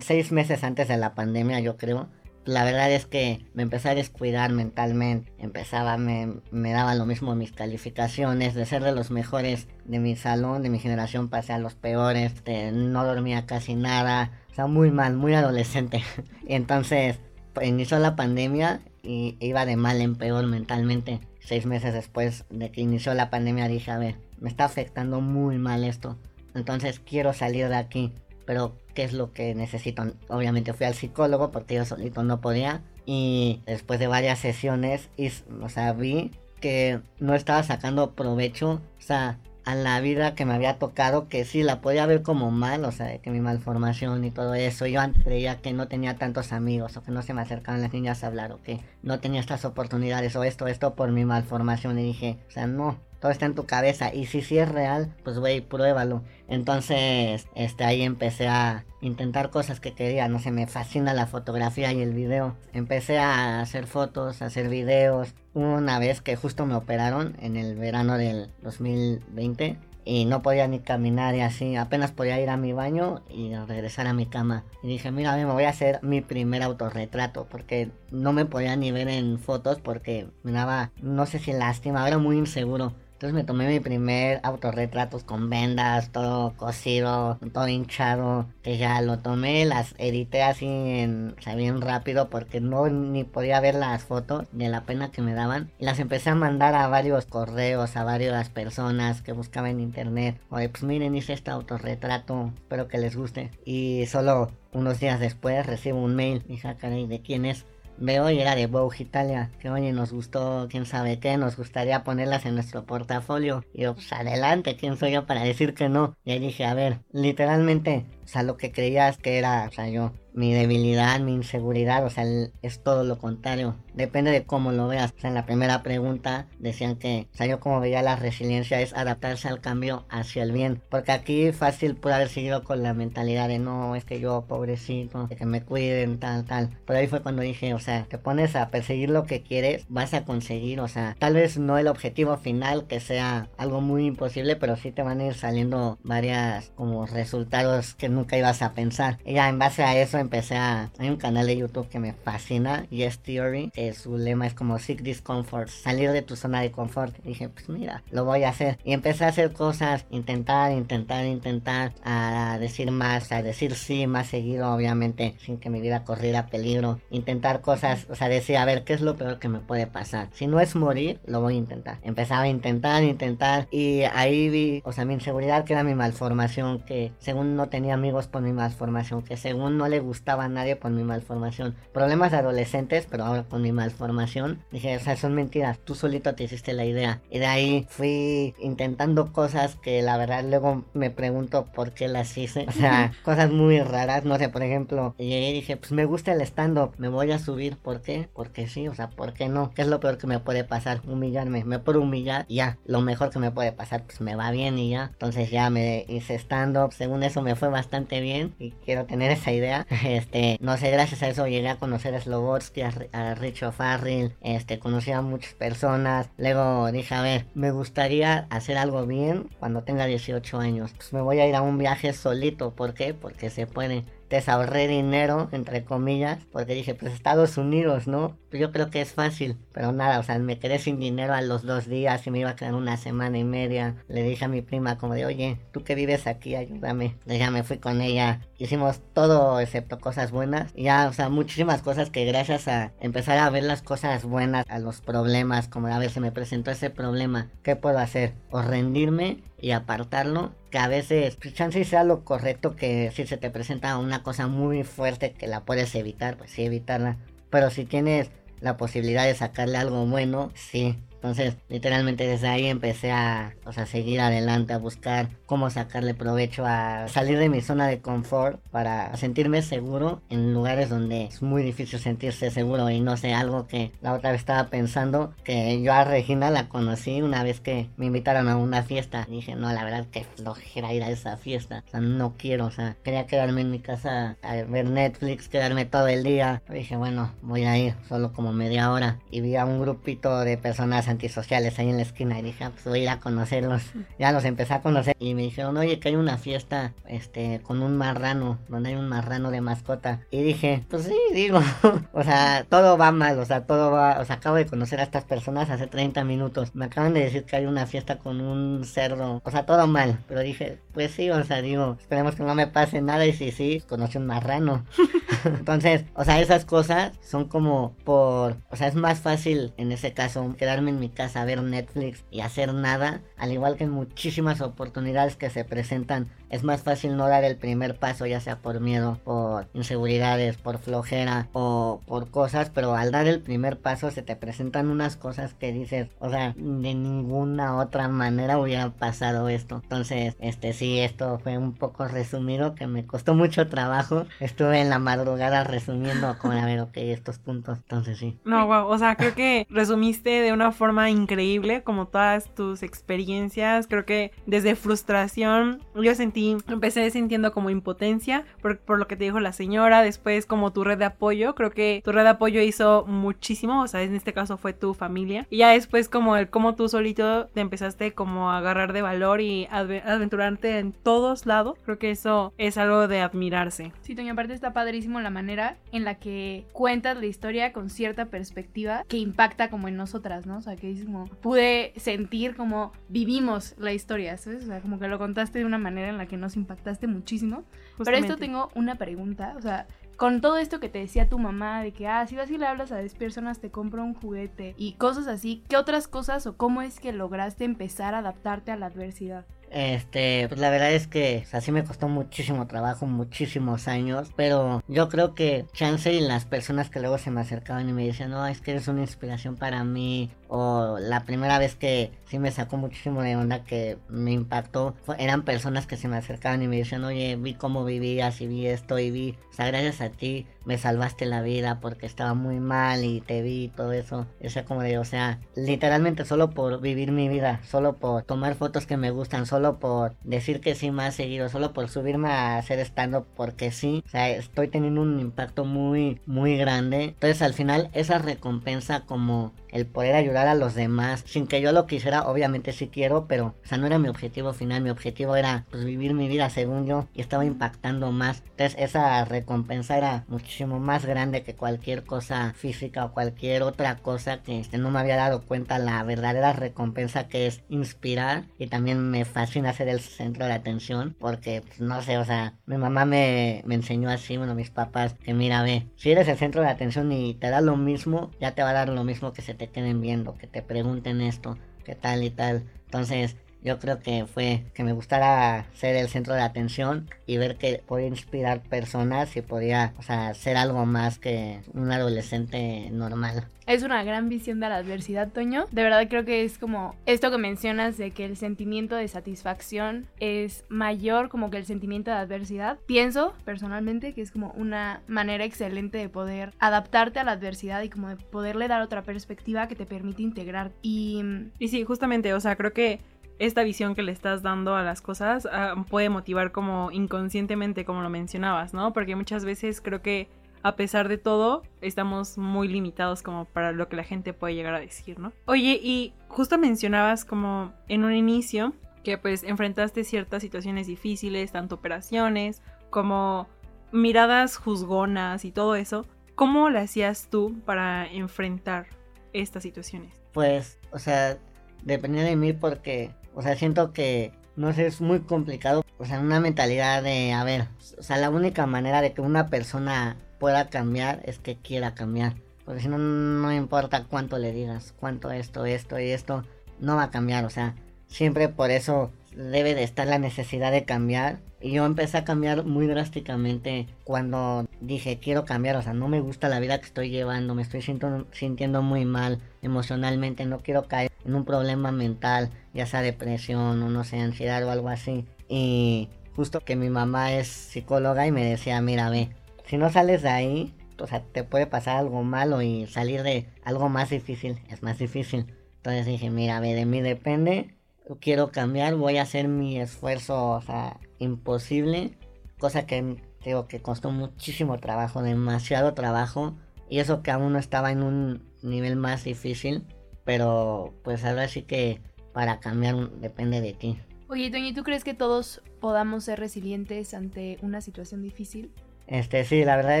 seis 0.00 0.30
meses 0.30 0.62
antes 0.62 0.88
de 0.88 0.98
la 0.98 1.14
pandemia, 1.14 1.60
yo 1.60 1.76
creo 1.78 2.08
la 2.44 2.64
verdad 2.64 2.90
es 2.90 3.06
que 3.06 3.44
me 3.54 3.62
empecé 3.62 3.90
a 3.90 3.94
descuidar 3.94 4.52
mentalmente. 4.52 5.32
Empezaba, 5.38 5.96
me, 5.96 6.40
me 6.50 6.72
daba 6.72 6.94
lo 6.94 7.06
mismo 7.06 7.34
mis 7.34 7.52
calificaciones, 7.52 8.54
de 8.54 8.66
ser 8.66 8.82
de 8.82 8.92
los 8.92 9.10
mejores 9.10 9.68
de 9.84 9.98
mi 9.98 10.16
salón, 10.16 10.62
de 10.62 10.70
mi 10.70 10.78
generación, 10.78 11.28
pasé 11.28 11.52
a 11.52 11.58
los 11.58 11.74
peores, 11.74 12.32
no 12.72 13.04
dormía 13.04 13.46
casi 13.46 13.74
nada, 13.74 14.32
o 14.50 14.54
sea, 14.54 14.66
muy 14.66 14.90
mal, 14.90 15.14
muy 15.14 15.34
adolescente. 15.34 16.02
entonces 16.46 17.20
pues, 17.52 17.68
inició 17.68 17.98
la 17.98 18.16
pandemia 18.16 18.80
y 19.02 19.36
iba 19.40 19.66
de 19.66 19.76
mal 19.76 20.00
en 20.00 20.16
peor 20.16 20.46
mentalmente. 20.46 21.20
Seis 21.40 21.66
meses 21.66 21.92
después 21.92 22.44
de 22.50 22.70
que 22.70 22.80
inició 22.80 23.14
la 23.14 23.30
pandemia 23.30 23.68
dije, 23.68 23.90
a 23.90 23.98
ver, 23.98 24.16
me 24.38 24.48
está 24.48 24.64
afectando 24.64 25.20
muy 25.20 25.58
mal 25.58 25.84
esto. 25.84 26.18
Entonces 26.54 27.00
quiero 27.00 27.32
salir 27.32 27.68
de 27.68 27.76
aquí 27.76 28.12
pero 28.44 28.74
¿qué 28.94 29.04
es 29.04 29.12
lo 29.12 29.32
que 29.32 29.54
necesito? 29.54 30.04
Obviamente 30.28 30.72
fui 30.72 30.86
al 30.86 30.94
psicólogo 30.94 31.50
porque 31.50 31.74
yo 31.74 31.84
solito 31.84 32.22
no 32.22 32.40
podía 32.40 32.82
y 33.06 33.60
después 33.66 33.98
de 33.98 34.06
varias 34.06 34.38
sesiones, 34.38 35.08
y, 35.16 35.30
o 35.60 35.68
sea, 35.68 35.92
vi 35.92 36.30
que 36.60 37.00
no 37.18 37.34
estaba 37.34 37.62
sacando 37.62 38.12
provecho, 38.12 38.80
o 38.98 39.02
sea, 39.02 39.38
a 39.64 39.74
la 39.74 40.00
vida 40.00 40.34
que 40.34 40.44
me 40.44 40.54
había 40.54 40.78
tocado, 40.78 41.28
que 41.28 41.44
sí 41.44 41.62
la 41.62 41.80
podía 41.80 42.06
ver 42.06 42.22
como 42.22 42.50
mal, 42.50 42.84
o 42.84 42.92
sea, 42.92 43.18
que 43.18 43.30
mi 43.30 43.40
malformación 43.40 44.24
y 44.24 44.30
todo 44.30 44.54
eso. 44.54 44.86
Yo 44.86 45.00
creía 45.24 45.58
que 45.58 45.72
no 45.72 45.88
tenía 45.88 46.16
tantos 46.16 46.52
amigos, 46.52 46.96
o 46.96 47.02
que 47.02 47.12
no 47.12 47.22
se 47.22 47.34
me 47.34 47.42
acercaban 47.42 47.80
las 47.80 47.92
niñas 47.92 48.24
a 48.24 48.28
hablar, 48.28 48.52
o 48.52 48.62
que 48.62 48.80
no 49.02 49.20
tenía 49.20 49.40
estas 49.40 49.64
oportunidades, 49.64 50.34
o 50.36 50.44
esto, 50.44 50.66
esto 50.66 50.94
por 50.94 51.10
mi 51.10 51.24
malformación. 51.24 51.98
Y 51.98 52.04
dije, 52.04 52.38
o 52.48 52.50
sea, 52.50 52.66
no, 52.66 52.98
todo 53.22 53.30
está 53.30 53.46
en 53.46 53.54
tu 53.54 53.66
cabeza. 53.66 54.12
Y 54.12 54.26
si 54.26 54.42
sí 54.42 54.58
es 54.58 54.68
real, 54.68 55.14
pues 55.22 55.38
güey, 55.38 55.60
pruébalo. 55.60 56.24
Entonces, 56.48 57.46
este, 57.54 57.84
ahí 57.84 58.02
empecé 58.02 58.48
a 58.48 58.84
intentar 59.00 59.50
cosas 59.50 59.78
que 59.78 59.94
quería. 59.94 60.26
No 60.26 60.40
sé, 60.40 60.50
me 60.50 60.66
fascina 60.66 61.14
la 61.14 61.28
fotografía 61.28 61.92
y 61.92 62.02
el 62.02 62.14
video. 62.14 62.56
Empecé 62.72 63.18
a 63.18 63.60
hacer 63.60 63.86
fotos, 63.86 64.42
a 64.42 64.46
hacer 64.46 64.68
videos. 64.68 65.34
Una 65.54 66.00
vez 66.00 66.20
que 66.20 66.34
justo 66.34 66.66
me 66.66 66.74
operaron 66.74 67.36
en 67.40 67.56
el 67.56 67.76
verano 67.76 68.18
del 68.18 68.50
2020 68.62 69.78
y 70.04 70.24
no 70.24 70.42
podía 70.42 70.66
ni 70.66 70.80
caminar 70.80 71.34
y 71.34 71.40
así, 71.40 71.76
apenas 71.76 72.10
podía 72.10 72.40
ir 72.40 72.50
a 72.50 72.56
mi 72.56 72.72
baño 72.72 73.22
y 73.30 73.54
regresar 73.54 74.06
a 74.06 74.12
mi 74.12 74.26
cama. 74.26 74.64
Y 74.82 74.88
dije, 74.88 75.12
mira, 75.12 75.36
me 75.36 75.44
voy 75.44 75.64
a 75.64 75.68
hacer 75.68 76.00
mi 76.02 76.20
primer 76.22 76.62
autorretrato 76.62 77.46
porque 77.48 77.90
no 78.10 78.32
me 78.32 78.46
podía 78.46 78.74
ni 78.74 78.90
ver 78.90 79.08
en 79.08 79.38
fotos 79.38 79.78
porque 79.78 80.28
me 80.42 80.52
daba, 80.52 80.90
no 81.00 81.26
sé 81.26 81.38
si 81.38 81.52
lástima, 81.52 82.06
era 82.06 82.18
muy 82.18 82.36
inseguro. 82.36 82.94
Entonces 83.22 83.40
me 83.40 83.44
tomé 83.44 83.68
mi 83.68 83.78
primer 83.78 84.40
autorretratos 84.42 85.22
con 85.22 85.48
vendas, 85.48 86.10
todo 86.10 86.54
cosido, 86.56 87.38
todo 87.52 87.68
hinchado. 87.68 88.46
Que 88.64 88.78
ya 88.78 89.00
lo 89.00 89.20
tomé, 89.20 89.64
las 89.64 89.94
edité 89.98 90.42
así 90.42 90.66
en, 90.66 91.36
bien 91.54 91.80
rápido 91.80 92.28
porque 92.30 92.60
no 92.60 92.88
ni 92.88 93.22
podía 93.22 93.60
ver 93.60 93.76
las 93.76 94.02
fotos 94.02 94.48
de 94.50 94.68
la 94.68 94.80
pena 94.80 95.12
que 95.12 95.22
me 95.22 95.34
daban. 95.34 95.70
Y 95.78 95.84
las 95.84 96.00
empecé 96.00 96.30
a 96.30 96.34
mandar 96.34 96.74
a 96.74 96.88
varios 96.88 97.26
correos, 97.26 97.96
a 97.96 98.02
varias 98.02 98.48
personas 98.48 99.22
que 99.22 99.30
buscaban 99.30 99.70
en 99.70 99.80
internet. 99.80 100.40
Oye, 100.50 100.68
pues 100.68 100.82
miren, 100.82 101.14
hice 101.14 101.32
este 101.32 101.52
autorretrato, 101.52 102.50
espero 102.56 102.88
que 102.88 102.98
les 102.98 103.14
guste. 103.14 103.52
Y 103.64 104.06
solo 104.06 104.50
unos 104.72 104.98
días 104.98 105.20
después 105.20 105.64
recibo 105.64 106.02
un 106.02 106.16
mail. 106.16 106.42
Dije, 106.48 106.66
ah, 106.66 106.76
caray, 106.76 107.06
¿de 107.06 107.22
quién 107.22 107.44
es? 107.44 107.66
Veo 108.02 108.28
era 108.28 108.54
de 108.54 108.66
Vogue 108.66 108.96
Italia, 109.00 109.50
que 109.60 109.70
oye, 109.70 109.92
nos 109.92 110.12
gustó, 110.12 110.66
quién 110.70 110.86
sabe 110.86 111.18
qué, 111.18 111.36
nos 111.36 111.56
gustaría 111.56 112.04
ponerlas 112.04 112.44
en 112.44 112.54
nuestro 112.54 112.84
portafolio. 112.84 113.64
Y 113.72 113.82
yo, 113.82 113.94
pues 113.94 114.12
adelante, 114.12 114.76
¿quién 114.76 114.96
soy 114.96 115.12
yo 115.12 115.26
para 115.26 115.42
decir 115.42 115.74
que 115.74 115.88
no? 115.88 116.16
Y 116.24 116.32
ahí 116.32 116.38
dije, 116.38 116.64
a 116.64 116.74
ver, 116.74 117.00
literalmente, 117.12 118.04
sea, 118.32 118.42
lo 118.42 118.56
que 118.56 118.72
creías 118.72 119.18
que 119.18 119.38
era, 119.38 119.66
o 119.68 119.72
sea, 119.72 119.88
yo, 119.88 120.12
mi 120.34 120.54
debilidad, 120.54 121.20
mi 121.20 121.34
inseguridad, 121.34 122.04
o 122.04 122.10
sea, 122.10 122.24
es 122.62 122.82
todo 122.82 123.04
lo 123.04 123.18
contrario. 123.18 123.76
Depende 123.94 124.30
de 124.30 124.44
cómo 124.44 124.72
lo 124.72 124.88
veas. 124.88 125.12
O 125.16 125.20
sea, 125.20 125.28
en 125.28 125.34
la 125.34 125.44
primera 125.44 125.82
pregunta 125.82 126.46
decían 126.58 126.96
que, 126.96 127.28
o 127.34 127.36
sea, 127.36 127.46
yo 127.46 127.60
como 127.60 127.80
veía 127.80 128.02
la 128.02 128.16
resiliencia 128.16 128.80
es 128.80 128.94
adaptarse 128.94 129.48
al 129.48 129.60
cambio 129.60 130.06
hacia 130.08 130.42
el 130.42 130.52
bien. 130.52 130.80
Porque 130.88 131.12
aquí 131.12 131.52
fácil 131.52 131.96
puede 131.96 132.16
haber 132.16 132.28
seguido 132.28 132.64
con 132.64 132.82
la 132.82 132.94
mentalidad 132.94 133.48
de 133.48 133.58
no, 133.58 133.94
es 133.94 134.04
que 134.04 134.20
yo 134.20 134.46
pobrecito, 134.48 135.28
que 135.28 135.46
me 135.46 135.62
cuiden, 135.62 136.18
tal, 136.18 136.44
tal. 136.44 136.70
Pero 136.86 136.98
ahí 136.98 137.06
fue 137.06 137.20
cuando 137.20 137.42
dije, 137.42 137.74
o 137.74 137.78
sea, 137.78 138.04
te 138.04 138.18
pones 138.18 138.56
a 138.56 138.70
perseguir 138.70 139.10
lo 139.10 139.24
que 139.24 139.42
quieres, 139.42 139.84
vas 139.88 140.14
a 140.14 140.24
conseguir, 140.24 140.80
o 140.80 140.88
sea, 140.88 141.16
tal 141.18 141.34
vez 141.34 141.58
no 141.58 141.78
el 141.78 141.88
objetivo 141.88 142.36
final 142.38 142.86
que 142.86 143.00
sea 143.00 143.50
algo 143.58 143.80
muy 143.80 144.06
imposible, 144.06 144.56
pero 144.56 144.76
sí 144.76 144.92
te 144.92 145.02
van 145.02 145.20
a 145.20 145.26
ir 145.26 145.34
saliendo 145.34 145.98
varias 146.02 146.70
como 146.74 147.06
resultados 147.06 147.94
que 147.94 148.08
nunca 148.22 148.38
ibas 148.38 148.62
a 148.62 148.72
pensar. 148.72 149.18
Y 149.24 149.34
ya 149.34 149.48
en 149.48 149.58
base 149.58 149.82
a 149.82 150.00
eso 150.00 150.16
empecé 150.16 150.56
a... 150.56 150.90
Hay 150.98 151.08
un 151.08 151.16
canal 151.16 151.46
de 151.46 151.56
YouTube 151.56 151.88
que 151.88 151.98
me 151.98 152.12
fascina, 152.12 152.86
Yes 152.88 153.18
Theory, 153.18 153.70
que 153.74 153.92
su 153.94 154.16
lema 154.16 154.46
es 154.46 154.54
como 154.54 154.78
Seek 154.78 155.02
Discomfort, 155.02 155.68
salir 155.68 156.12
de 156.12 156.22
tu 156.22 156.36
zona 156.36 156.60
de 156.60 156.70
confort. 156.70 157.16
Y 157.24 157.28
dije, 157.28 157.48
pues 157.48 157.68
mira, 157.68 158.04
lo 158.12 158.24
voy 158.24 158.44
a 158.44 158.50
hacer. 158.50 158.78
Y 158.84 158.92
empecé 158.92 159.24
a 159.24 159.28
hacer 159.28 159.52
cosas, 159.52 160.06
intentar, 160.10 160.70
intentar, 160.70 161.26
intentar, 161.26 161.92
a 162.04 162.58
decir 162.60 162.92
más, 162.92 163.32
a 163.32 163.42
decir 163.42 163.74
sí 163.74 164.06
más 164.06 164.28
seguido, 164.28 164.72
obviamente, 164.72 165.34
sin 165.44 165.58
que 165.58 165.68
mi 165.68 165.80
vida 165.80 166.04
corriera 166.04 166.46
peligro. 166.46 167.00
Intentar 167.10 167.60
cosas, 167.60 168.06
o 168.08 168.14
sea, 168.14 168.28
decir, 168.28 168.56
a 168.56 168.64
ver, 168.64 168.84
¿qué 168.84 168.92
es 168.92 169.00
lo 169.00 169.16
peor 169.16 169.40
que 169.40 169.48
me 169.48 169.58
puede 169.58 169.88
pasar? 169.88 170.28
Si 170.32 170.46
no 170.46 170.60
es 170.60 170.76
morir, 170.76 171.18
lo 171.26 171.40
voy 171.40 171.54
a 171.54 171.58
intentar. 171.58 171.98
Empezaba 172.02 172.42
a 172.42 172.48
intentar, 172.48 173.02
intentar, 173.02 173.66
y 173.72 174.02
ahí 174.14 174.48
vi, 174.48 174.80
o 174.84 174.92
sea, 174.92 175.04
mi 175.04 175.14
inseguridad, 175.14 175.64
que 175.64 175.72
era 175.72 175.82
mi 175.82 175.96
malformación, 175.96 176.78
que 176.80 177.10
según 177.18 177.56
no 177.56 177.68
tenía 177.68 177.96
amigos 178.12 178.26
por 178.26 178.42
mi 178.42 178.52
malformación, 178.52 179.22
que 179.22 179.38
según 179.38 179.78
no 179.78 179.88
le 179.88 179.98
gustaba 179.98 180.44
a 180.44 180.48
nadie 180.48 180.76
por 180.76 180.90
mi 180.90 181.02
malformación. 181.02 181.76
Problemas 181.94 182.30
de 182.30 182.36
adolescentes, 182.38 183.06
pero 183.10 183.24
ahora 183.24 183.44
con 183.44 183.62
mi 183.62 183.72
malformación. 183.72 184.62
Dije, 184.70 184.96
o 184.96 185.00
sea, 185.00 185.16
son 185.16 185.34
mentiras. 185.34 185.78
Tú 185.78 185.94
solito 185.94 186.34
te 186.34 186.44
hiciste 186.44 186.74
la 186.74 186.84
idea. 186.84 187.22
Y 187.30 187.38
de 187.38 187.46
ahí 187.46 187.86
fui 187.88 188.54
intentando 188.58 189.32
cosas 189.32 189.76
que 189.76 190.02
la 190.02 190.18
verdad 190.18 190.44
luego 190.44 190.84
me 190.92 191.08
pregunto 191.08 191.68
por 191.74 191.92
qué 191.92 192.06
las 192.06 192.36
hice. 192.36 192.66
O 192.68 192.72
sea, 192.72 193.12
cosas 193.24 193.50
muy 193.50 193.80
raras. 193.80 194.26
No 194.26 194.36
sé, 194.36 194.50
por 194.50 194.62
ejemplo, 194.62 195.14
llegué 195.16 195.48
y 195.48 195.54
dije, 195.54 195.78
pues 195.78 195.92
me 195.92 196.04
gusta 196.04 196.32
el 196.32 196.42
stand-up. 196.42 196.92
Me 196.98 197.08
voy 197.08 197.32
a 197.32 197.38
subir. 197.38 197.78
¿Por 197.78 198.02
qué? 198.02 198.28
Porque 198.34 198.68
sí. 198.68 198.88
O 198.88 198.94
sea, 198.94 199.08
¿por 199.08 199.32
qué 199.32 199.48
no? 199.48 199.72
¿Qué 199.72 199.80
es 199.82 199.88
lo 199.88 200.00
peor 200.00 200.18
que 200.18 200.26
me 200.26 200.38
puede 200.38 200.64
pasar? 200.64 201.00
Humillarme. 201.06 201.64
Me 201.64 201.78
puedo 201.78 202.02
humillar. 202.02 202.44
Y 202.46 202.56
ya. 202.56 202.76
Lo 202.84 203.00
mejor 203.00 203.30
que 203.30 203.38
me 203.38 203.52
puede 203.52 203.72
pasar, 203.72 204.02
pues 204.02 204.20
me 204.20 204.36
va 204.36 204.50
bien 204.50 204.78
y 204.78 204.90
ya. 204.90 205.04
Entonces 205.12 205.50
ya 205.50 205.70
me 205.70 206.04
hice 206.08 206.34
stand-up. 206.34 206.92
Según 206.92 207.22
eso 207.22 207.40
me 207.40 207.54
fue 207.54 207.68
bastante 207.68 207.91
bien 208.00 208.54
y 208.58 208.72
quiero 208.84 209.04
tener 209.06 209.30
esa 209.30 209.52
idea. 209.52 209.86
Este, 210.12 210.58
no 210.60 210.76
sé, 210.76 210.90
gracias 210.90 211.22
a 211.22 211.28
eso 211.28 211.46
llegué 211.46 211.68
a 211.68 211.76
conocer 211.76 212.14
a 212.14 212.20
Slobodsky, 212.20 212.82
a, 212.82 212.92
a 213.12 213.34
Richo 213.34 213.72
Farrell, 213.72 214.32
este, 214.42 214.78
conocí 214.78 215.12
a 215.12 215.22
muchas 215.22 215.54
personas. 215.54 216.28
Luego 216.36 216.90
dije, 216.90 217.14
a 217.14 217.22
ver, 217.22 217.46
me 217.54 217.70
gustaría 217.70 218.46
hacer 218.50 218.76
algo 218.76 219.06
bien 219.06 219.48
cuando 219.58 219.82
tenga 219.82 220.06
18 220.06 220.58
años. 220.58 220.92
Pues 220.96 221.12
me 221.12 221.20
voy 221.20 221.40
a 221.40 221.46
ir 221.46 221.54
a 221.54 221.62
un 221.62 221.78
viaje 221.78 222.12
solito. 222.12 222.72
¿Por 222.72 222.94
qué? 222.94 223.14
Porque 223.14 223.48
se 223.48 223.66
puede 223.66 224.04
desahorré 224.32 224.88
dinero, 224.88 225.48
entre 225.52 225.84
comillas, 225.84 226.38
porque 226.50 226.74
dije, 226.74 226.94
pues 226.94 227.12
Estados 227.12 227.58
Unidos, 227.58 228.06
¿no? 228.06 228.38
Pues 228.50 228.60
yo 228.60 228.72
creo 228.72 228.90
que 228.90 229.02
es 229.02 229.12
fácil, 229.12 229.58
pero 229.72 229.92
nada, 229.92 230.18
o 230.18 230.22
sea, 230.22 230.38
me 230.38 230.58
quedé 230.58 230.78
sin 230.78 230.98
dinero 230.98 231.34
a 231.34 231.42
los 231.42 231.62
dos 231.62 231.86
días 231.86 232.26
y 232.26 232.30
me 232.30 232.38
iba 232.38 232.50
a 232.50 232.56
quedar 232.56 232.74
una 232.74 232.96
semana 232.96 233.38
y 233.38 233.44
media. 233.44 233.96
Le 234.08 234.22
dije 234.22 234.46
a 234.46 234.48
mi 234.48 234.62
prima 234.62 234.96
como 234.96 235.14
de, 235.14 235.26
oye, 235.26 235.58
tú 235.70 235.84
que 235.84 235.94
vives 235.94 236.26
aquí, 236.26 236.54
ayúdame. 236.54 237.16
Ya 237.26 237.50
me 237.50 237.62
fui 237.62 237.78
con 237.78 238.00
ella. 238.00 238.40
Hicimos 238.56 239.00
todo 239.12 239.60
excepto 239.60 240.00
cosas 240.00 240.30
buenas. 240.30 240.72
Y 240.74 240.84
ya, 240.84 241.08
o 241.08 241.12
sea, 241.12 241.28
muchísimas 241.28 241.82
cosas 241.82 242.08
que 242.08 242.24
gracias 242.24 242.68
a 242.68 242.92
empezar 243.00 243.36
a 243.36 243.50
ver 243.50 243.64
las 243.64 243.82
cosas 243.82 244.24
buenas, 244.24 244.64
a 244.68 244.78
los 244.78 245.02
problemas, 245.02 245.68
como 245.68 245.88
a 245.88 245.98
ver, 245.98 246.10
se 246.10 246.20
me 246.20 246.32
presentó 246.32 246.70
ese 246.70 246.88
problema, 246.88 247.50
¿qué 247.62 247.76
puedo 247.76 247.98
hacer? 247.98 248.32
O 248.50 248.62
rendirme 248.62 249.42
y 249.62 249.70
apartarlo, 249.70 250.52
que 250.70 250.78
a 250.78 250.88
veces 250.88 251.36
pues, 251.36 251.54
chance 251.54 251.82
sea 251.84 252.04
lo 252.04 252.24
correcto 252.24 252.76
que 252.76 253.10
si 253.14 253.26
se 253.26 253.38
te 253.38 253.48
presenta 253.48 253.96
una 253.96 254.22
cosa 254.22 254.48
muy 254.48 254.82
fuerte 254.82 255.32
que 255.32 255.46
la 255.46 255.64
puedes 255.64 255.94
evitar, 255.94 256.36
pues 256.36 256.50
sí 256.50 256.64
evitarla, 256.64 257.16
pero 257.48 257.70
si 257.70 257.84
tienes 257.84 258.30
la 258.60 258.76
posibilidad 258.76 259.24
de 259.24 259.34
sacarle 259.34 259.78
algo 259.78 260.04
bueno, 260.04 260.50
sí, 260.54 260.98
entonces, 261.22 261.54
literalmente 261.68 262.26
desde 262.26 262.48
ahí 262.48 262.66
empecé 262.66 263.12
a, 263.12 263.54
o 263.64 263.72
sea, 263.72 263.86
seguir 263.86 264.20
adelante, 264.20 264.72
a 264.72 264.78
buscar 264.78 265.28
cómo 265.46 265.70
sacarle 265.70 266.14
provecho, 266.14 266.66
a 266.66 267.06
salir 267.06 267.38
de 267.38 267.48
mi 267.48 267.60
zona 267.60 267.86
de 267.86 268.00
confort 268.00 268.60
para 268.72 269.16
sentirme 269.16 269.62
seguro 269.62 270.20
en 270.30 270.52
lugares 270.52 270.90
donde 270.90 271.26
es 271.26 271.40
muy 271.40 271.62
difícil 271.62 272.00
sentirse 272.00 272.50
seguro 272.50 272.90
y 272.90 272.98
no 272.98 273.16
sé, 273.16 273.34
algo 273.34 273.68
que 273.68 273.92
la 274.00 274.14
otra 274.14 274.32
vez 274.32 274.40
estaba 274.40 274.68
pensando, 274.68 275.32
que 275.44 275.80
yo 275.80 275.92
a 275.92 276.02
Regina 276.02 276.50
la 276.50 276.68
conocí 276.68 277.22
una 277.22 277.44
vez 277.44 277.60
que 277.60 277.88
me 277.96 278.06
invitaron 278.06 278.48
a 278.48 278.56
una 278.56 278.82
fiesta. 278.82 279.24
dije, 279.30 279.54
no, 279.54 279.72
la 279.72 279.84
verdad 279.84 280.06
que 280.10 280.24
flojera 280.24 280.92
ir 280.92 281.04
a 281.04 281.10
esa 281.10 281.36
fiesta. 281.36 281.84
O 281.86 281.90
sea, 281.90 282.00
no 282.00 282.34
quiero, 282.36 282.66
o 282.66 282.72
sea, 282.72 282.96
quería 283.04 283.28
quedarme 283.28 283.60
en 283.60 283.70
mi 283.70 283.78
casa 283.78 284.38
a 284.42 284.56
ver 284.56 284.90
Netflix, 284.90 285.48
quedarme 285.48 285.84
todo 285.84 286.08
el 286.08 286.24
día. 286.24 286.62
dije, 286.68 286.96
bueno, 286.96 287.32
voy 287.42 287.62
a 287.62 287.78
ir 287.78 287.94
solo 288.08 288.32
como 288.32 288.52
media 288.52 288.90
hora. 288.90 289.20
Y 289.30 289.40
vi 289.40 289.54
a 289.54 289.64
un 289.64 289.80
grupito 289.80 290.40
de 290.40 290.58
personas 290.58 291.11
antisociales 291.12 291.78
ahí 291.78 291.88
en 291.88 291.96
la 291.96 292.02
esquina 292.02 292.38
y 292.38 292.42
dije, 292.42 292.64
ah, 292.64 292.70
pues 292.72 292.84
voy 292.84 293.00
a 293.00 293.02
ir 293.02 293.08
a 293.08 293.20
conocerlos. 293.20 293.82
Ya 294.18 294.32
los 294.32 294.44
empecé 294.44 294.74
a 294.74 294.80
conocer 294.82 295.16
y 295.18 295.34
me 295.34 295.42
dijeron, 295.42 295.76
oye, 295.76 296.00
que 296.00 296.08
hay 296.08 296.16
una 296.16 296.38
fiesta 296.38 296.92
este 297.08 297.60
con 297.62 297.82
un 297.82 297.96
marrano, 297.96 298.58
donde 298.68 298.90
hay 298.90 298.96
un 298.96 299.08
marrano 299.08 299.50
de 299.50 299.60
mascota. 299.60 300.20
Y 300.30 300.42
dije, 300.42 300.84
pues 300.88 301.04
sí, 301.04 301.16
digo, 301.32 301.60
o 302.12 302.22
sea, 302.24 302.66
todo 302.68 302.98
va 302.98 303.12
mal, 303.12 303.38
o 303.38 303.44
sea, 303.44 303.64
todo 303.66 303.90
va, 303.90 304.20
o 304.20 304.24
sea, 304.24 304.36
acabo 304.36 304.56
de 304.56 304.66
conocer 304.66 305.00
a 305.00 305.04
estas 305.04 305.24
personas 305.24 305.70
hace 305.70 305.86
30 305.86 306.24
minutos. 306.24 306.74
Me 306.74 306.86
acaban 306.86 307.14
de 307.14 307.20
decir 307.20 307.44
que 307.44 307.56
hay 307.56 307.66
una 307.66 307.86
fiesta 307.86 308.18
con 308.18 308.40
un 308.40 308.84
cerdo, 308.84 309.40
o 309.44 309.50
sea, 309.50 309.66
todo 309.66 309.86
mal. 309.86 310.18
Pero 310.28 310.40
dije, 310.40 310.78
pues 310.92 311.12
sí, 311.12 311.30
o 311.30 311.44
sea, 311.44 311.62
digo, 311.62 311.96
esperemos 312.00 312.34
que 312.34 312.42
no 312.42 312.54
me 312.54 312.66
pase 312.66 313.00
nada 313.00 313.26
y 313.26 313.32
si 313.32 313.52
sí, 313.52 313.82
conoce 313.88 314.18
un 314.18 314.26
marrano. 314.26 314.84
Entonces, 315.44 316.04
o 316.14 316.24
sea, 316.24 316.40
esas 316.40 316.64
cosas 316.64 317.12
son 317.22 317.48
como 317.48 317.94
por, 318.04 318.56
o 318.70 318.76
sea, 318.76 318.88
es 318.88 318.94
más 318.94 319.20
fácil 319.20 319.72
en 319.76 319.92
ese 319.92 320.12
caso 320.12 320.54
quedarme 320.56 320.90
en 320.90 321.00
mi 321.00 321.08
casa 321.08 321.44
ver 321.44 321.62
Netflix 321.62 322.24
y 322.30 322.40
hacer 322.40 322.74
nada, 322.74 323.20
al 323.36 323.52
igual 323.52 323.76
que 323.76 323.84
en 323.84 323.90
muchísimas 323.90 324.60
oportunidades 324.60 325.36
que 325.36 325.50
se 325.50 325.64
presentan 325.64 326.30
es 326.50 326.64
más 326.64 326.82
fácil 326.82 327.16
no 327.16 327.28
dar 327.28 327.44
el 327.44 327.56
primer 327.56 327.98
paso, 327.98 328.26
ya 328.26 328.38
sea 328.38 328.58
por 328.58 328.80
miedo, 328.80 329.18
por 329.24 329.68
inseguridades, 329.72 330.58
por 330.58 330.78
flojera 330.78 331.48
o 331.54 332.02
por 332.06 332.30
cosas, 332.30 332.70
pero 332.70 332.94
al 332.94 333.10
dar 333.10 333.26
el 333.26 333.40
primer 333.40 333.78
paso 333.78 334.10
se 334.10 334.22
te 334.22 334.36
presentan 334.36 334.90
unas 334.90 335.16
cosas 335.16 335.54
que 335.54 335.72
dices, 335.72 336.08
o 336.18 336.28
sea, 336.28 336.52
de 336.54 336.94
ninguna 336.94 337.78
otra 337.78 338.08
manera 338.08 338.58
hubiera 338.58 338.90
pasado 338.90 339.48
esto. 339.48 339.80
Entonces, 339.82 340.36
este 340.40 340.74
sí, 340.74 341.00
esto 341.00 341.38
fue 341.42 341.56
un 341.56 341.72
poco 341.72 342.06
resumido, 342.06 342.74
que 342.74 342.86
me 342.86 343.06
costó 343.06 343.34
mucho 343.34 343.68
trabajo. 343.68 344.26
Estuve 344.38 344.80
en 344.80 344.90
la 344.90 344.98
madrugada 344.98 345.21
resumiendo 345.64 346.36
como 346.38 346.54
a 346.54 346.64
ver, 346.64 346.80
ok, 346.80 346.96
estos 346.96 347.38
puntos. 347.38 347.78
Entonces 347.78 348.18
sí. 348.18 348.38
No, 348.44 348.66
wow, 348.66 348.86
o 348.86 348.98
sea, 348.98 349.16
creo 349.16 349.34
que 349.34 349.66
resumiste 349.70 350.30
de 350.30 350.52
una 350.52 350.72
forma 350.72 351.10
increíble 351.10 351.82
como 351.82 352.06
todas 352.06 352.54
tus 352.54 352.82
experiencias. 352.82 353.86
Creo 353.86 354.04
que 354.04 354.32
desde 354.46 354.74
frustración 354.74 355.80
yo 355.94 356.14
sentí 356.14 356.56
empecé 356.68 357.10
sintiendo 357.10 357.52
como 357.52 357.70
impotencia 357.70 358.44
por, 358.60 358.78
por, 358.78 358.98
lo 358.98 359.06
que 359.06 359.16
te 359.16 359.24
dijo 359.24 359.40
la 359.40 359.52
señora, 359.52 360.02
después 360.02 360.46
como 360.46 360.72
tu 360.72 360.84
red 360.84 360.98
de 360.98 361.04
apoyo, 361.04 361.54
creo 361.54 361.70
que 361.70 362.00
tu 362.04 362.12
red 362.12 362.22
de 362.22 362.30
apoyo 362.30 362.60
hizo 362.60 363.04
muchísimo, 363.06 363.82
o 363.82 363.88
sea, 363.88 364.02
en 364.02 364.14
este 364.14 364.32
caso 364.32 364.56
fue 364.56 364.72
tu 364.72 364.94
familia, 364.94 365.46
y 365.50 365.58
ya 365.58 365.70
después 365.70 366.08
como 366.08 366.36
el 366.36 366.50
cómo 366.50 366.74
tú 366.74 366.88
solito 366.88 367.46
te 367.46 367.60
empezaste 367.60 368.12
como 368.12 368.50
a 368.50 368.58
agarrar 368.58 368.92
de 368.92 369.02
valor 369.02 369.40
y 369.40 369.66
aventurarte 369.70 370.78
en 370.78 370.92
todos 370.92 371.46
lados, 371.46 371.78
creo 371.84 371.98
que 371.98 372.10
eso 372.10 372.52
es 372.58 372.78
algo 372.78 373.08
de 373.08 373.20
admirarse. 373.20 373.92
Sí, 374.02 374.14
Toño, 374.14 374.32
aparte 374.32 374.54
está 374.54 374.72
padrísimo 374.72 375.11
la 375.20 375.30
manera 375.30 375.76
en 375.92 376.04
la 376.04 376.16
que 376.16 376.66
cuentas 376.72 377.16
la 377.16 377.26
historia 377.26 377.72
con 377.72 377.88
cierta 377.88 378.26
perspectiva 378.26 379.04
que 379.06 379.18
impacta 379.18 379.70
como 379.70 379.86
en 379.86 379.96
nosotras, 379.96 380.44
¿no? 380.44 380.56
O 380.56 380.60
sea, 380.60 380.74
que 380.74 380.90
es 380.90 381.04
como, 381.04 381.26
pude 381.26 381.92
sentir 381.96 382.56
como 382.56 382.92
vivimos 383.08 383.74
la 383.78 383.92
historia, 383.92 384.36
¿sabes? 384.38 384.64
O 384.64 384.66
sea, 384.66 384.80
como 384.80 384.98
que 384.98 385.06
lo 385.06 385.18
contaste 385.18 385.60
de 385.60 385.64
una 385.64 385.78
manera 385.78 386.08
en 386.08 386.18
la 386.18 386.26
que 386.26 386.32
que 386.32 386.38
nos 386.38 386.56
impactaste 386.56 387.06
muchísimo. 387.08 387.62
Pero 388.02 388.16
esto 388.16 388.38
tengo 388.38 388.70
una 388.74 388.94
pregunta, 388.94 389.54
o 389.58 389.60
sea, 389.60 389.86
con 390.16 390.40
todo 390.40 390.56
esto 390.56 390.80
que 390.80 390.88
te 390.88 391.00
decía 391.00 391.28
tu 391.28 391.38
mamá 391.38 391.82
de 391.82 391.92
que, 391.92 392.08
ah, 392.08 392.26
si 392.26 392.36
vas 392.36 392.50
y 392.50 392.56
le 392.56 392.64
hablas 392.64 392.90
a 392.90 392.96
10 392.96 393.14
personas, 393.16 393.60
te 393.60 393.70
compro 393.70 394.02
un 394.02 394.14
juguete 394.14 394.74
y 394.78 394.94
cosas 394.94 395.26
así, 395.26 395.62
¿qué 395.68 395.76
otras 395.76 396.08
cosas 396.08 396.46
o 396.46 396.56
cómo 396.56 396.80
es 396.80 397.00
que 397.00 397.12
lograste 397.12 397.64
empezar 397.64 398.14
a 398.14 398.20
adaptarte 398.20 398.72
a 398.72 398.76
la 398.76 398.86
adversidad? 398.86 399.44
Este, 399.72 400.46
pues 400.48 400.60
la 400.60 400.68
verdad 400.68 400.92
es 400.92 401.06
que 401.06 401.46
así 401.50 401.72
me 401.72 401.82
costó 401.82 402.06
muchísimo 402.06 402.66
trabajo, 402.66 403.06
muchísimos 403.06 403.88
años, 403.88 404.30
pero 404.36 404.82
yo 404.86 405.08
creo 405.08 405.34
que 405.34 405.64
chance 405.72 406.12
y 406.12 406.20
las 406.20 406.44
personas 406.44 406.90
que 406.90 407.00
luego 407.00 407.16
se 407.16 407.30
me 407.30 407.40
acercaban 407.40 407.88
y 407.88 407.92
me 407.94 408.06
decían, 408.06 408.30
no, 408.30 408.46
es 408.46 408.60
que 408.60 408.72
eres 408.72 408.88
una 408.88 409.00
inspiración 409.00 409.56
para 409.56 409.82
mí, 409.82 410.30
o 410.48 410.98
la 411.00 411.24
primera 411.24 411.58
vez 411.58 411.74
que 411.74 412.12
sí 412.26 412.38
me 412.38 412.50
sacó 412.50 412.76
muchísimo 412.76 413.22
de 413.22 413.36
onda 413.36 413.64
que 413.64 413.96
me 414.08 414.32
impactó, 414.32 414.94
eran 415.18 415.42
personas 415.42 415.86
que 415.86 415.96
se 415.96 416.08
me 416.08 416.18
acercaban 416.18 416.62
y 416.62 416.68
me 416.68 416.76
decían, 416.76 417.04
oye, 417.04 417.36
vi 417.36 417.54
cómo 417.54 417.86
vivías 417.86 418.42
y 418.42 418.46
vi 418.46 418.66
esto 418.66 418.98
y 418.98 419.10
vi, 419.10 419.36
o 419.50 419.54
sea, 419.54 419.66
gracias 419.68 420.02
a 420.02 420.10
ti 420.10 420.46
me 420.64 420.78
salvaste 420.78 421.26
la 421.26 421.42
vida 421.42 421.80
porque 421.80 422.06
estaba 422.06 422.34
muy 422.34 422.60
mal 422.60 423.04
y 423.04 423.20
te 423.20 423.42
vi 423.42 423.64
y 423.64 423.68
todo 423.68 423.92
eso. 423.92 424.26
O 424.44 424.48
sea, 424.48 424.64
como 424.64 424.82
de, 424.82 424.98
o 424.98 425.04
sea, 425.04 425.40
literalmente 425.54 426.24
solo 426.24 426.50
por 426.50 426.80
vivir 426.80 427.12
mi 427.12 427.28
vida, 427.28 427.60
solo 427.64 427.96
por 427.96 428.22
tomar 428.22 428.54
fotos 428.54 428.86
que 428.86 428.96
me 428.96 429.10
gustan, 429.10 429.46
solo 429.46 429.61
por 429.78 430.16
decir 430.24 430.60
que 430.60 430.74
sí 430.74 430.90
más 430.90 431.14
seguido, 431.14 431.48
solo 431.48 431.72
por 431.72 431.88
subirme 431.88 432.28
a 432.28 432.58
hacer 432.58 432.78
estando 432.78 433.24
porque 433.36 433.70
sí. 433.70 434.02
O 434.06 434.08
sea, 434.08 434.30
estoy 434.30 434.68
teniendo 434.68 435.02
un 435.02 435.20
impacto 435.20 435.64
muy, 435.64 436.20
muy 436.26 436.56
grande. 436.56 437.04
Entonces 437.04 437.42
al 437.42 437.54
final 437.54 437.90
esa 437.92 438.18
recompensa 438.18 439.04
como 439.06 439.52
el 439.72 439.86
poder 439.86 440.14
ayudar 440.14 440.46
a 440.46 440.54
los 440.54 440.74
demás 440.74 441.24
sin 441.26 441.46
que 441.46 441.60
yo 441.60 441.72
lo 441.72 441.86
quisiera, 441.86 442.28
obviamente 442.28 442.72
sí 442.72 442.88
quiero, 442.88 443.26
pero 443.26 443.54
o 443.64 443.66
sea, 443.66 443.78
no 443.78 443.86
era 443.86 443.98
mi 443.98 444.08
objetivo 444.08 444.52
final, 444.52 444.82
mi 444.82 444.90
objetivo 444.90 445.34
era 445.36 445.64
pues, 445.70 445.84
vivir 445.84 446.14
mi 446.14 446.28
vida 446.28 446.50
según 446.50 446.86
yo 446.86 447.08
y 447.14 447.20
estaba 447.20 447.44
impactando 447.44 448.12
más. 448.12 448.42
Entonces 448.50 448.76
esa 448.78 449.24
recompensa 449.24 449.96
era 449.96 450.24
muchísimo 450.28 450.78
más 450.78 451.04
grande 451.04 451.42
que 451.42 451.54
cualquier 451.54 452.04
cosa 452.04 452.52
física 452.54 453.04
o 453.04 453.12
cualquier 453.12 453.62
otra 453.62 453.96
cosa 453.96 454.42
que 454.42 454.60
este, 454.60 454.78
no 454.78 454.90
me 454.90 455.00
había 455.00 455.16
dado 455.16 455.42
cuenta 455.42 455.78
la 455.78 456.02
verdadera 456.02 456.52
recompensa 456.52 457.28
que 457.28 457.46
es 457.46 457.62
inspirar 457.68 458.44
y 458.58 458.66
también 458.66 459.10
me 459.10 459.24
fascina 459.24 459.72
ser 459.72 459.88
el 459.88 460.00
centro 460.00 460.46
de 460.46 460.52
atención 460.52 461.16
porque 461.18 461.62
pues, 461.66 461.80
no 461.80 462.02
sé, 462.02 462.18
o 462.18 462.24
sea, 462.24 462.54
mi 462.66 462.76
mamá 462.76 463.04
me, 463.04 463.62
me 463.64 463.74
enseñó 463.74 464.10
así, 464.10 464.36
bueno, 464.36 464.54
mis 464.54 464.70
papás, 464.70 465.14
que 465.14 465.34
mira, 465.34 465.62
ve, 465.62 465.86
si 465.96 466.10
eres 466.10 466.28
el 466.28 466.36
centro 466.36 466.62
de 466.62 466.68
atención 466.68 467.10
y 467.12 467.34
te 467.34 467.50
da 467.50 467.60
lo 467.60 467.76
mismo, 467.76 468.30
ya 468.40 468.52
te 468.52 468.62
va 468.62 468.70
a 468.70 468.74
dar 468.74 468.88
lo 468.88 469.04
mismo 469.04 469.32
que 469.32 469.42
se 469.42 469.54
te 469.54 469.61
te 469.62 469.70
queden 469.70 470.00
viendo, 470.00 470.36
que 470.36 470.48
te 470.48 470.60
pregunten 470.60 471.20
esto, 471.20 471.56
qué 471.84 471.94
tal 471.94 472.24
y 472.24 472.30
tal. 472.30 472.64
Entonces, 472.86 473.36
yo 473.64 473.78
creo 473.78 474.00
que 474.00 474.26
fue 474.26 474.64
que 474.74 474.84
me 474.84 474.92
gustara 474.92 475.66
ser 475.74 475.96
el 475.96 476.08
centro 476.08 476.34
de 476.34 476.42
atención 476.42 477.08
y 477.26 477.36
ver 477.36 477.56
que 477.56 477.82
podía 477.86 478.06
inspirar 478.06 478.60
personas 478.60 479.36
y 479.36 479.42
podía, 479.42 479.94
o 479.98 480.02
sea, 480.02 480.34
ser 480.34 480.56
algo 480.56 480.84
más 480.86 481.18
que 481.18 481.60
un 481.74 481.90
adolescente 481.90 482.88
normal. 482.90 483.46
Es 483.66 483.84
una 483.84 484.02
gran 484.02 484.28
visión 484.28 484.58
de 484.58 484.68
la 484.68 484.76
adversidad, 484.76 485.28
Toño. 485.28 485.66
De 485.70 485.84
verdad 485.84 486.08
creo 486.08 486.24
que 486.24 486.44
es 486.44 486.58
como 486.58 486.96
esto 487.06 487.30
que 487.30 487.38
mencionas 487.38 487.96
de 487.96 488.10
que 488.10 488.24
el 488.24 488.36
sentimiento 488.36 488.96
de 488.96 489.06
satisfacción 489.06 490.06
es 490.18 490.64
mayor 490.68 491.28
como 491.28 491.50
que 491.50 491.58
el 491.58 491.64
sentimiento 491.64 492.10
de 492.10 492.16
adversidad. 492.16 492.78
Pienso 492.86 493.34
personalmente 493.44 494.14
que 494.14 494.22
es 494.22 494.32
como 494.32 494.50
una 494.56 495.00
manera 495.06 495.44
excelente 495.44 495.98
de 495.98 496.08
poder 496.08 496.52
adaptarte 496.58 497.20
a 497.20 497.24
la 497.24 497.32
adversidad 497.32 497.82
y 497.82 497.88
como 497.88 498.08
de 498.08 498.16
poderle 498.16 498.66
dar 498.66 498.82
otra 498.82 499.02
perspectiva 499.02 499.68
que 499.68 499.76
te 499.76 499.86
permite 499.86 500.22
integrar. 500.22 500.72
Y, 500.82 501.22
y 501.60 501.68
sí, 501.68 501.84
justamente, 501.84 502.34
o 502.34 502.40
sea, 502.40 502.56
creo 502.56 502.72
que 502.72 502.98
esta 503.46 503.62
visión 503.64 503.94
que 503.94 504.02
le 504.02 504.12
estás 504.12 504.42
dando 504.42 504.76
a 504.76 504.82
las 504.82 505.00
cosas 505.00 505.48
ah, 505.50 505.74
puede 505.90 506.08
motivar 506.08 506.52
como 506.52 506.90
inconscientemente, 506.92 507.84
como 507.84 508.02
lo 508.02 508.08
mencionabas, 508.08 508.72
¿no? 508.72 508.92
Porque 508.92 509.16
muchas 509.16 509.44
veces 509.44 509.80
creo 509.80 510.00
que 510.00 510.28
a 510.62 510.76
pesar 510.76 511.08
de 511.08 511.18
todo, 511.18 511.64
estamos 511.80 512.38
muy 512.38 512.68
limitados 512.68 513.22
como 513.22 513.46
para 513.46 513.72
lo 513.72 513.88
que 513.88 513.96
la 513.96 514.04
gente 514.04 514.32
puede 514.32 514.54
llegar 514.54 514.74
a 514.74 514.80
decir, 514.80 515.18
¿no? 515.18 515.32
Oye, 515.46 515.80
y 515.82 516.14
justo 516.28 516.56
mencionabas 516.56 517.24
como 517.24 517.72
en 517.88 518.04
un 518.04 518.14
inicio 518.14 518.72
que 519.02 519.18
pues 519.18 519.42
enfrentaste 519.42 520.04
ciertas 520.04 520.40
situaciones 520.42 520.86
difíciles, 520.86 521.50
tanto 521.50 521.74
operaciones 521.74 522.62
como 522.90 523.48
miradas 523.90 524.56
juzgonas 524.56 525.44
y 525.44 525.50
todo 525.50 525.74
eso. 525.74 526.06
¿Cómo 526.36 526.70
lo 526.70 526.78
hacías 526.78 527.28
tú 527.28 527.60
para 527.64 528.06
enfrentar 528.06 528.86
estas 529.32 529.64
situaciones? 529.64 530.20
Pues, 530.32 530.78
o 530.92 531.00
sea, 531.00 531.38
dependía 531.82 532.22
de 532.22 532.36
mí 532.36 532.52
porque, 532.52 533.10
o 533.34 533.42
sea, 533.42 533.56
siento 533.56 533.92
que, 533.92 534.32
no 534.56 534.72
sé, 534.72 534.86
es 534.86 535.00
muy 535.00 535.20
complicado. 535.20 535.84
O 535.98 536.04
sea, 536.04 536.20
una 536.20 536.40
mentalidad 536.40 537.02
de, 537.02 537.32
a 537.32 537.44
ver, 537.44 537.68
o 537.98 538.02
sea, 538.02 538.16
la 538.16 538.30
única 538.30 538.66
manera 538.66 539.00
de 539.00 539.12
que 539.12 539.20
una 539.20 539.48
persona 539.48 540.16
pueda 540.38 540.68
cambiar 540.68 541.20
es 541.24 541.38
que 541.38 541.56
quiera 541.56 541.94
cambiar. 541.94 542.34
Porque 542.64 542.80
si 542.80 542.88
no, 542.88 542.98
no 542.98 543.52
importa 543.52 544.04
cuánto 544.04 544.38
le 544.38 544.52
digas, 544.52 544.94
cuánto 544.98 545.30
esto, 545.30 545.64
esto 545.66 545.98
y 545.98 546.10
esto, 546.10 546.44
no 546.80 546.96
va 546.96 547.04
a 547.04 547.10
cambiar. 547.10 547.44
O 547.44 547.50
sea, 547.50 547.74
siempre 548.06 548.48
por 548.48 548.70
eso 548.70 549.10
debe 549.34 549.74
de 549.74 549.82
estar 549.82 550.06
la 550.06 550.18
necesidad 550.18 550.72
de 550.72 550.84
cambiar. 550.84 551.40
Y 551.60 551.72
yo 551.72 551.86
empecé 551.86 552.18
a 552.18 552.24
cambiar 552.24 552.64
muy 552.64 552.86
drásticamente 552.86 553.86
cuando 554.04 554.66
dije 554.82 555.18
quiero 555.20 555.44
cambiar, 555.44 555.76
o 555.76 555.82
sea, 555.82 555.92
no 555.94 556.08
me 556.08 556.20
gusta 556.20 556.48
la 556.48 556.60
vida 556.60 556.78
que 556.78 556.86
estoy 556.86 557.10
llevando, 557.10 557.54
me 557.54 557.62
estoy 557.62 557.82
sintiendo, 557.82 558.82
muy 558.82 559.04
mal 559.04 559.40
emocionalmente, 559.62 560.44
no 560.44 560.58
quiero 560.58 560.88
caer 560.88 561.10
en 561.24 561.34
un 561.34 561.44
problema 561.44 561.92
mental, 561.92 562.50
ya 562.74 562.86
sea 562.86 563.00
depresión 563.00 563.82
o 563.82 563.88
no 563.88 564.04
sé, 564.04 564.18
ansiedad 564.18 564.62
o 564.64 564.70
algo 564.70 564.88
así. 564.88 565.24
Y 565.48 566.08
justo 566.34 566.60
que 566.60 566.76
mi 566.76 566.90
mamá 566.90 567.32
es 567.32 567.48
psicóloga 567.48 568.26
y 568.26 568.32
me 568.32 568.44
decía, 568.44 568.80
mira, 568.80 569.08
ve, 569.08 569.30
si 569.66 569.76
no 569.76 569.90
sales 569.90 570.22
de 570.22 570.30
ahí, 570.30 570.74
o 570.98 571.06
sea, 571.06 571.22
te 571.22 571.44
puede 571.44 571.66
pasar 571.66 571.96
algo 571.96 572.22
malo 572.22 572.62
y 572.62 572.86
salir 572.86 573.22
de 573.22 573.46
algo 573.64 573.88
más 573.88 574.10
difícil 574.10 574.60
es 574.68 574.82
más 574.82 574.98
difícil. 574.98 575.46
Entonces 575.76 576.06
dije, 576.06 576.30
mira, 576.30 576.60
de 576.60 576.86
mí 576.86 577.00
depende, 577.00 577.74
quiero 578.20 578.50
cambiar, 578.50 578.94
voy 578.96 579.18
a 579.18 579.22
hacer 579.22 579.48
mi 579.48 579.80
esfuerzo, 579.80 580.50
o 580.50 580.60
sea, 580.60 580.98
imposible, 581.18 582.16
cosa 582.58 582.86
que 582.86 583.16
digo 583.50 583.68
que 583.68 583.80
costó 583.80 584.10
muchísimo 584.10 584.78
trabajo, 584.78 585.22
demasiado 585.22 585.94
trabajo, 585.94 586.54
y 586.88 586.98
eso 586.98 587.22
que 587.22 587.30
aún 587.30 587.52
no 587.52 587.58
estaba 587.58 587.90
en 587.90 588.02
un 588.02 588.42
nivel 588.62 588.96
más 588.96 589.24
difícil, 589.24 589.84
pero 590.24 590.94
pues 591.02 591.24
ahora 591.24 591.48
sí 591.48 591.62
que 591.62 592.00
para 592.32 592.60
cambiar 592.60 593.10
depende 593.12 593.60
de 593.60 593.72
ti. 593.72 593.98
Oye, 594.28 594.50
Toño, 594.50 594.72
¿tú 594.74 594.82
crees 594.82 595.04
que 595.04 595.14
todos 595.14 595.62
podamos 595.80 596.24
ser 596.24 596.38
resilientes 596.38 597.12
ante 597.12 597.58
una 597.60 597.80
situación 597.80 598.22
difícil? 598.22 598.72
Este, 599.06 599.44
sí, 599.44 599.64
la 599.64 599.76
verdad 599.76 600.00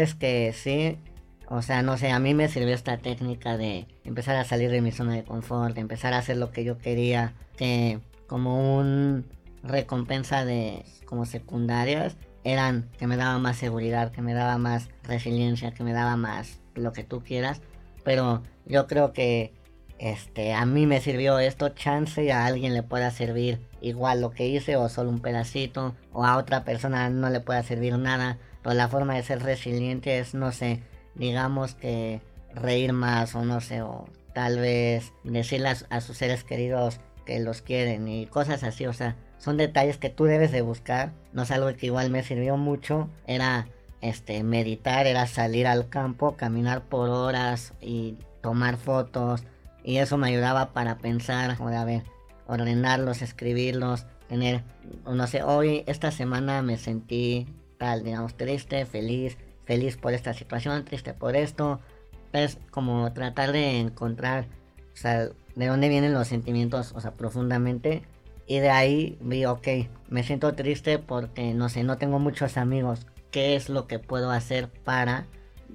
es 0.00 0.14
que 0.14 0.52
sí. 0.54 0.96
O 1.48 1.60
sea, 1.60 1.82
no 1.82 1.98
sé, 1.98 2.10
a 2.10 2.18
mí 2.18 2.32
me 2.32 2.48
sirvió 2.48 2.74
esta 2.74 2.96
técnica 2.96 3.58
de 3.58 3.86
empezar 4.04 4.36
a 4.36 4.44
salir 4.44 4.70
de 4.70 4.80
mi 4.80 4.90
zona 4.90 5.14
de 5.14 5.24
confort, 5.24 5.74
de 5.74 5.82
empezar 5.82 6.14
a 6.14 6.18
hacer 6.18 6.38
lo 6.38 6.50
que 6.50 6.64
yo 6.64 6.78
quería, 6.78 7.34
que 7.56 8.00
como 8.26 8.78
un 8.78 9.26
recompensa 9.62 10.46
de 10.46 10.84
como 11.04 11.26
secundarias 11.26 12.16
eran 12.44 12.88
que 12.98 13.06
me 13.06 13.16
daba 13.16 13.38
más 13.38 13.56
seguridad, 13.56 14.12
que 14.12 14.22
me 14.22 14.34
daba 14.34 14.58
más 14.58 14.88
resiliencia, 15.04 15.72
que 15.72 15.84
me 15.84 15.92
daba 15.92 16.16
más 16.16 16.60
lo 16.74 16.92
que 16.92 17.04
tú 17.04 17.22
quieras, 17.22 17.60
pero 18.04 18.42
yo 18.66 18.86
creo 18.86 19.12
que 19.12 19.52
este 19.98 20.52
a 20.52 20.66
mí 20.66 20.86
me 20.86 21.00
sirvió 21.00 21.38
esto, 21.38 21.68
chance 21.68 22.24
y 22.24 22.30
a 22.30 22.44
alguien 22.44 22.74
le 22.74 22.82
pueda 22.82 23.10
servir 23.12 23.60
igual 23.80 24.20
lo 24.20 24.30
que 24.30 24.48
hice 24.48 24.76
o 24.76 24.88
solo 24.88 25.10
un 25.10 25.20
pedacito 25.20 25.94
o 26.12 26.24
a 26.24 26.36
otra 26.36 26.64
persona 26.64 27.08
no 27.10 27.30
le 27.30 27.40
pueda 27.40 27.62
servir 27.62 27.96
nada. 27.98 28.38
Pero 28.62 28.74
la 28.74 28.88
forma 28.88 29.14
de 29.14 29.22
ser 29.22 29.42
resiliente 29.42 30.18
es, 30.18 30.34
no 30.34 30.52
sé, 30.52 30.82
digamos 31.14 31.74
que 31.74 32.20
reír 32.54 32.92
más 32.92 33.34
o 33.34 33.44
no 33.44 33.60
sé, 33.60 33.82
o 33.82 34.06
tal 34.34 34.58
vez 34.58 35.12
decirle 35.24 35.74
a, 35.90 36.00
sus 36.00 36.16
seres 36.16 36.44
queridos 36.44 37.00
que 37.26 37.40
los 37.40 37.62
quieren 37.62 38.08
y 38.08 38.26
cosas 38.26 38.62
así, 38.62 38.86
o 38.86 38.92
sea, 38.92 39.16
son 39.42 39.56
detalles 39.56 39.98
que 39.98 40.10
tú 40.10 40.24
debes 40.24 40.52
de 40.52 40.62
buscar, 40.62 41.12
no 41.32 41.42
es 41.42 41.50
algo 41.50 41.74
que 41.74 41.86
igual 41.86 42.10
me 42.10 42.22
sirvió 42.22 42.56
mucho, 42.56 43.08
era 43.26 43.66
este 44.00 44.42
meditar, 44.42 45.06
era 45.06 45.26
salir 45.26 45.66
al 45.66 45.88
campo, 45.88 46.36
caminar 46.36 46.82
por 46.82 47.08
horas 47.08 47.74
y 47.80 48.16
tomar 48.40 48.76
fotos 48.76 49.44
y 49.84 49.98
eso 49.98 50.16
me 50.16 50.28
ayudaba 50.28 50.72
para 50.72 50.98
pensar, 50.98 51.56
a 51.60 51.84
ver, 51.84 52.04
ordenarlos, 52.46 53.22
escribirlos, 53.22 54.06
tener, 54.28 54.62
no 55.04 55.26
sé, 55.26 55.42
hoy 55.42 55.84
esta 55.86 56.10
semana 56.10 56.62
me 56.62 56.78
sentí 56.78 57.46
digamos, 58.02 58.34
triste, 58.36 58.86
feliz, 58.86 59.36
feliz 59.64 59.96
por 59.96 60.12
esta 60.12 60.34
situación, 60.34 60.84
triste 60.84 61.14
por 61.14 61.36
esto. 61.36 61.80
Es 62.32 62.58
como 62.70 63.12
tratar 63.12 63.52
de 63.52 63.80
encontrar, 63.80 64.46
o 64.94 65.08
de 65.54 65.66
dónde 65.66 65.88
vienen 65.88 66.14
los 66.14 66.28
sentimientos, 66.28 66.92
o 66.94 67.00
sea, 67.00 67.12
profundamente. 67.12 68.02
Y 68.46 68.58
de 68.58 68.70
ahí 68.70 69.18
vi, 69.20 69.44
ok, 69.44 69.66
me 70.08 70.22
siento 70.22 70.54
triste 70.54 70.98
porque, 70.98 71.54
no 71.54 71.68
sé, 71.68 71.84
no 71.84 71.98
tengo 71.98 72.18
muchos 72.18 72.56
amigos. 72.56 73.06
¿Qué 73.30 73.56
es 73.56 73.68
lo 73.68 73.86
que 73.86 73.98
puedo 73.98 74.30
hacer 74.30 74.68
para 74.68 75.26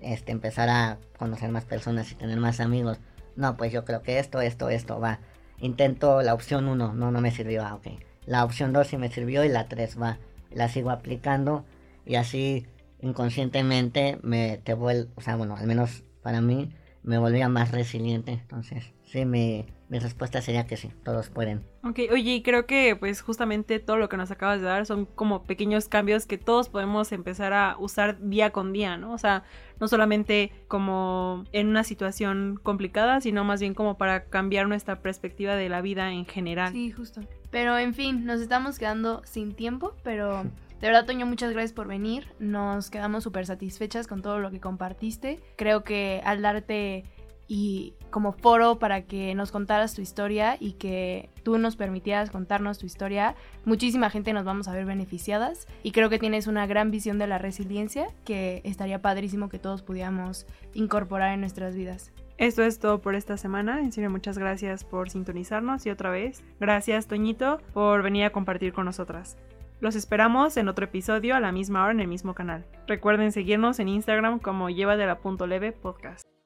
este, 0.02 0.32
empezar 0.32 0.70
a 0.70 1.00
conocer 1.18 1.50
más 1.50 1.66
personas 1.66 2.12
y 2.12 2.16
tener 2.16 2.40
más 2.40 2.60
amigos? 2.60 3.00
No, 3.36 3.58
pues 3.58 3.72
yo 3.72 3.86
creo 3.86 4.04
que 4.04 4.20
esto, 4.20 4.42
esto, 4.42 4.70
esto 4.70 5.00
va. 5.00 5.20
Intento 5.60 6.22
la 6.22 6.34
opción 6.34 6.68
1, 6.68 6.94
no, 6.94 7.12
no 7.12 7.22
me 7.22 7.32
sirvió, 7.32 7.64
ah, 7.64 7.76
ok. 7.76 7.88
La 8.26 8.44
opción 8.44 8.74
2 8.74 8.88
sí 8.88 8.98
me 8.98 9.10
sirvió 9.10 9.44
y 9.44 9.50
la 9.50 9.68
3 9.68 10.00
va. 10.00 10.20
La 10.52 10.70
sigo 10.70 10.92
aplicando 10.92 11.66
y 12.06 12.16
así 12.16 12.68
inconscientemente 13.02 14.20
me 14.22 14.58
te 14.58 14.74
vuelvo, 14.74 15.12
o 15.16 15.22
sea, 15.22 15.36
bueno, 15.36 15.56
al 15.56 15.68
menos 15.68 16.04
para 16.22 16.42
mí 16.42 16.72
me 17.04 17.18
volvía 17.18 17.48
más 17.50 17.72
resiliente. 17.72 18.32
Entonces, 18.32 18.94
sí, 19.08 19.26
mi, 19.26 19.66
mi 19.90 20.00
respuesta 20.00 20.42
sería 20.42 20.68
que 20.68 20.76
sí, 20.76 20.92
todos 21.04 21.30
pueden. 21.30 21.64
Ok, 21.84 22.00
oye, 22.12 22.36
y 22.36 22.42
creo 22.44 22.66
que 22.66 22.96
pues 22.96 23.22
justamente 23.22 23.80
todo 23.80 23.98
lo 23.98 24.10
que 24.10 24.18
nos 24.18 24.32
acabas 24.32 24.60
de 24.60 24.68
dar 24.68 24.86
son 24.86 25.06
como 25.06 25.44
pequeños 25.44 25.88
cambios 25.88 26.26
que 26.26 26.38
todos 26.38 26.68
podemos 26.70 27.12
empezar 27.12 27.54
a 27.54 27.78
usar 27.80 28.20
día 28.20 28.52
con 28.52 28.74
día, 28.74 28.98
¿no? 28.98 29.14
O 29.14 29.18
sea, 29.18 29.44
no 29.80 29.88
solamente 29.88 30.52
como 30.68 31.46
en 31.54 31.68
una 31.68 31.84
situación 31.84 32.60
complicada, 32.62 33.22
sino 33.22 33.46
más 33.46 33.62
bien 33.62 33.74
como 33.74 33.98
para 33.98 34.26
cambiar 34.26 34.68
nuestra 34.68 35.02
perspectiva 35.02 35.56
de 35.56 35.70
la 35.70 35.82
vida 35.82 36.12
en 36.12 36.26
general. 36.26 36.74
Sí, 36.74 36.92
justo. 36.92 37.22
Pero 37.50 37.78
en 37.78 37.94
fin, 37.94 38.26
nos 38.26 38.42
estamos 38.42 38.78
quedando 38.78 39.22
sin 39.26 39.54
tiempo, 39.54 39.94
pero... 40.04 40.44
De 40.82 40.86
verdad, 40.86 41.08
Toño, 41.08 41.26
muchas 41.26 41.54
gracias 41.54 41.74
por 41.74 41.88
venir. 41.88 42.28
Nos 42.38 42.92
quedamos 42.92 43.24
súper 43.24 43.48
satisfechas 43.48 44.06
con 44.06 44.22
todo 44.22 44.38
lo 44.38 44.52
que 44.52 44.60
compartiste. 44.60 45.40
Creo 45.56 45.84
que 45.84 46.22
al 46.24 46.44
darte 46.44 47.04
y 47.48 47.94
como 48.10 48.34
foro 48.34 48.80
para 48.80 49.04
que 49.04 49.34
nos 49.36 49.52
contaras 49.52 49.94
tu 49.94 50.02
historia 50.02 50.58
y 50.60 50.74
que 50.74 51.30
tú 51.44 51.58
nos 51.58 51.76
permitieras 51.76 52.30
contarnos 52.30 52.78
tu 52.78 52.86
historia, 52.86 53.36
muchísima 53.66 54.10
gente 54.10 54.34
nos 54.34 54.46
vamos 54.46 54.68
a 54.68 54.74
ver 54.74 54.86
beneficiadas 54.86 55.68
y 55.84 55.92
creo 55.92 56.10
que 56.10 56.20
tienes 56.20 56.48
una 56.48 56.68
gran 56.68 56.92
visión 56.92 57.18
de 57.18 57.28
la 57.28 57.38
resiliencia 57.38 58.08
que 58.26 58.62
estaría 58.64 59.02
padrísimo 59.02 59.50
que 59.50 59.60
todos 59.60 59.82
pudiéramos 59.82 60.46
incorporar 60.74 61.34
en 61.34 61.42
nuestras 61.42 61.76
vidas. 61.76 62.12
Esto 62.38 62.64
es 62.64 62.78
todo 62.78 63.02
por 63.02 63.16
esta 63.16 63.36
semana. 63.36 63.80
En 63.80 63.92
serio, 63.92 64.12
muchas 64.12 64.38
gracias 64.38 64.84
por 64.84 65.10
sintonizarnos 65.10 65.86
y 65.86 65.90
otra 65.90 66.12
vez, 66.12 66.44
gracias 66.60 67.08
Toñito 67.08 67.60
por 67.74 68.04
venir 68.04 68.26
a 68.26 68.32
compartir 68.32 68.74
con 68.74 68.86
nosotras. 68.86 69.38
Los 69.80 69.96
esperamos 69.96 70.58
en 70.58 70.68
otro 70.68 70.86
episodio 70.86 71.36
a 71.36 71.40
la 71.40 71.52
misma 71.52 71.84
hora 71.84 71.92
en 71.92 72.00
el 72.00 72.08
mismo 72.08 72.34
canal. 72.34 72.66
Recuerden 72.88 73.32
seguirnos 73.32 73.80
en 73.80 73.90
Instagram 73.90 74.40
como 74.40 74.70
lleva 74.70 74.98
de 74.98 75.06
la 75.06 75.20
punto 75.20 75.46
leve 75.46 75.72
podcast. 75.72 76.37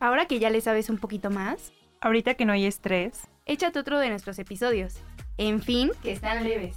Ahora 0.00 0.26
que 0.26 0.38
ya 0.38 0.50
le 0.50 0.60
sabes 0.60 0.90
un 0.90 0.98
poquito 0.98 1.30
más, 1.30 1.72
ahorita 2.00 2.34
que 2.34 2.44
no 2.44 2.52
hay 2.52 2.66
estrés, 2.66 3.28
échate 3.46 3.78
otro 3.78 3.98
de 3.98 4.10
nuestros 4.10 4.38
episodios. 4.38 4.96
En 5.38 5.62
fin, 5.62 5.90
que 6.02 6.12
están 6.12 6.44
leves. 6.44 6.76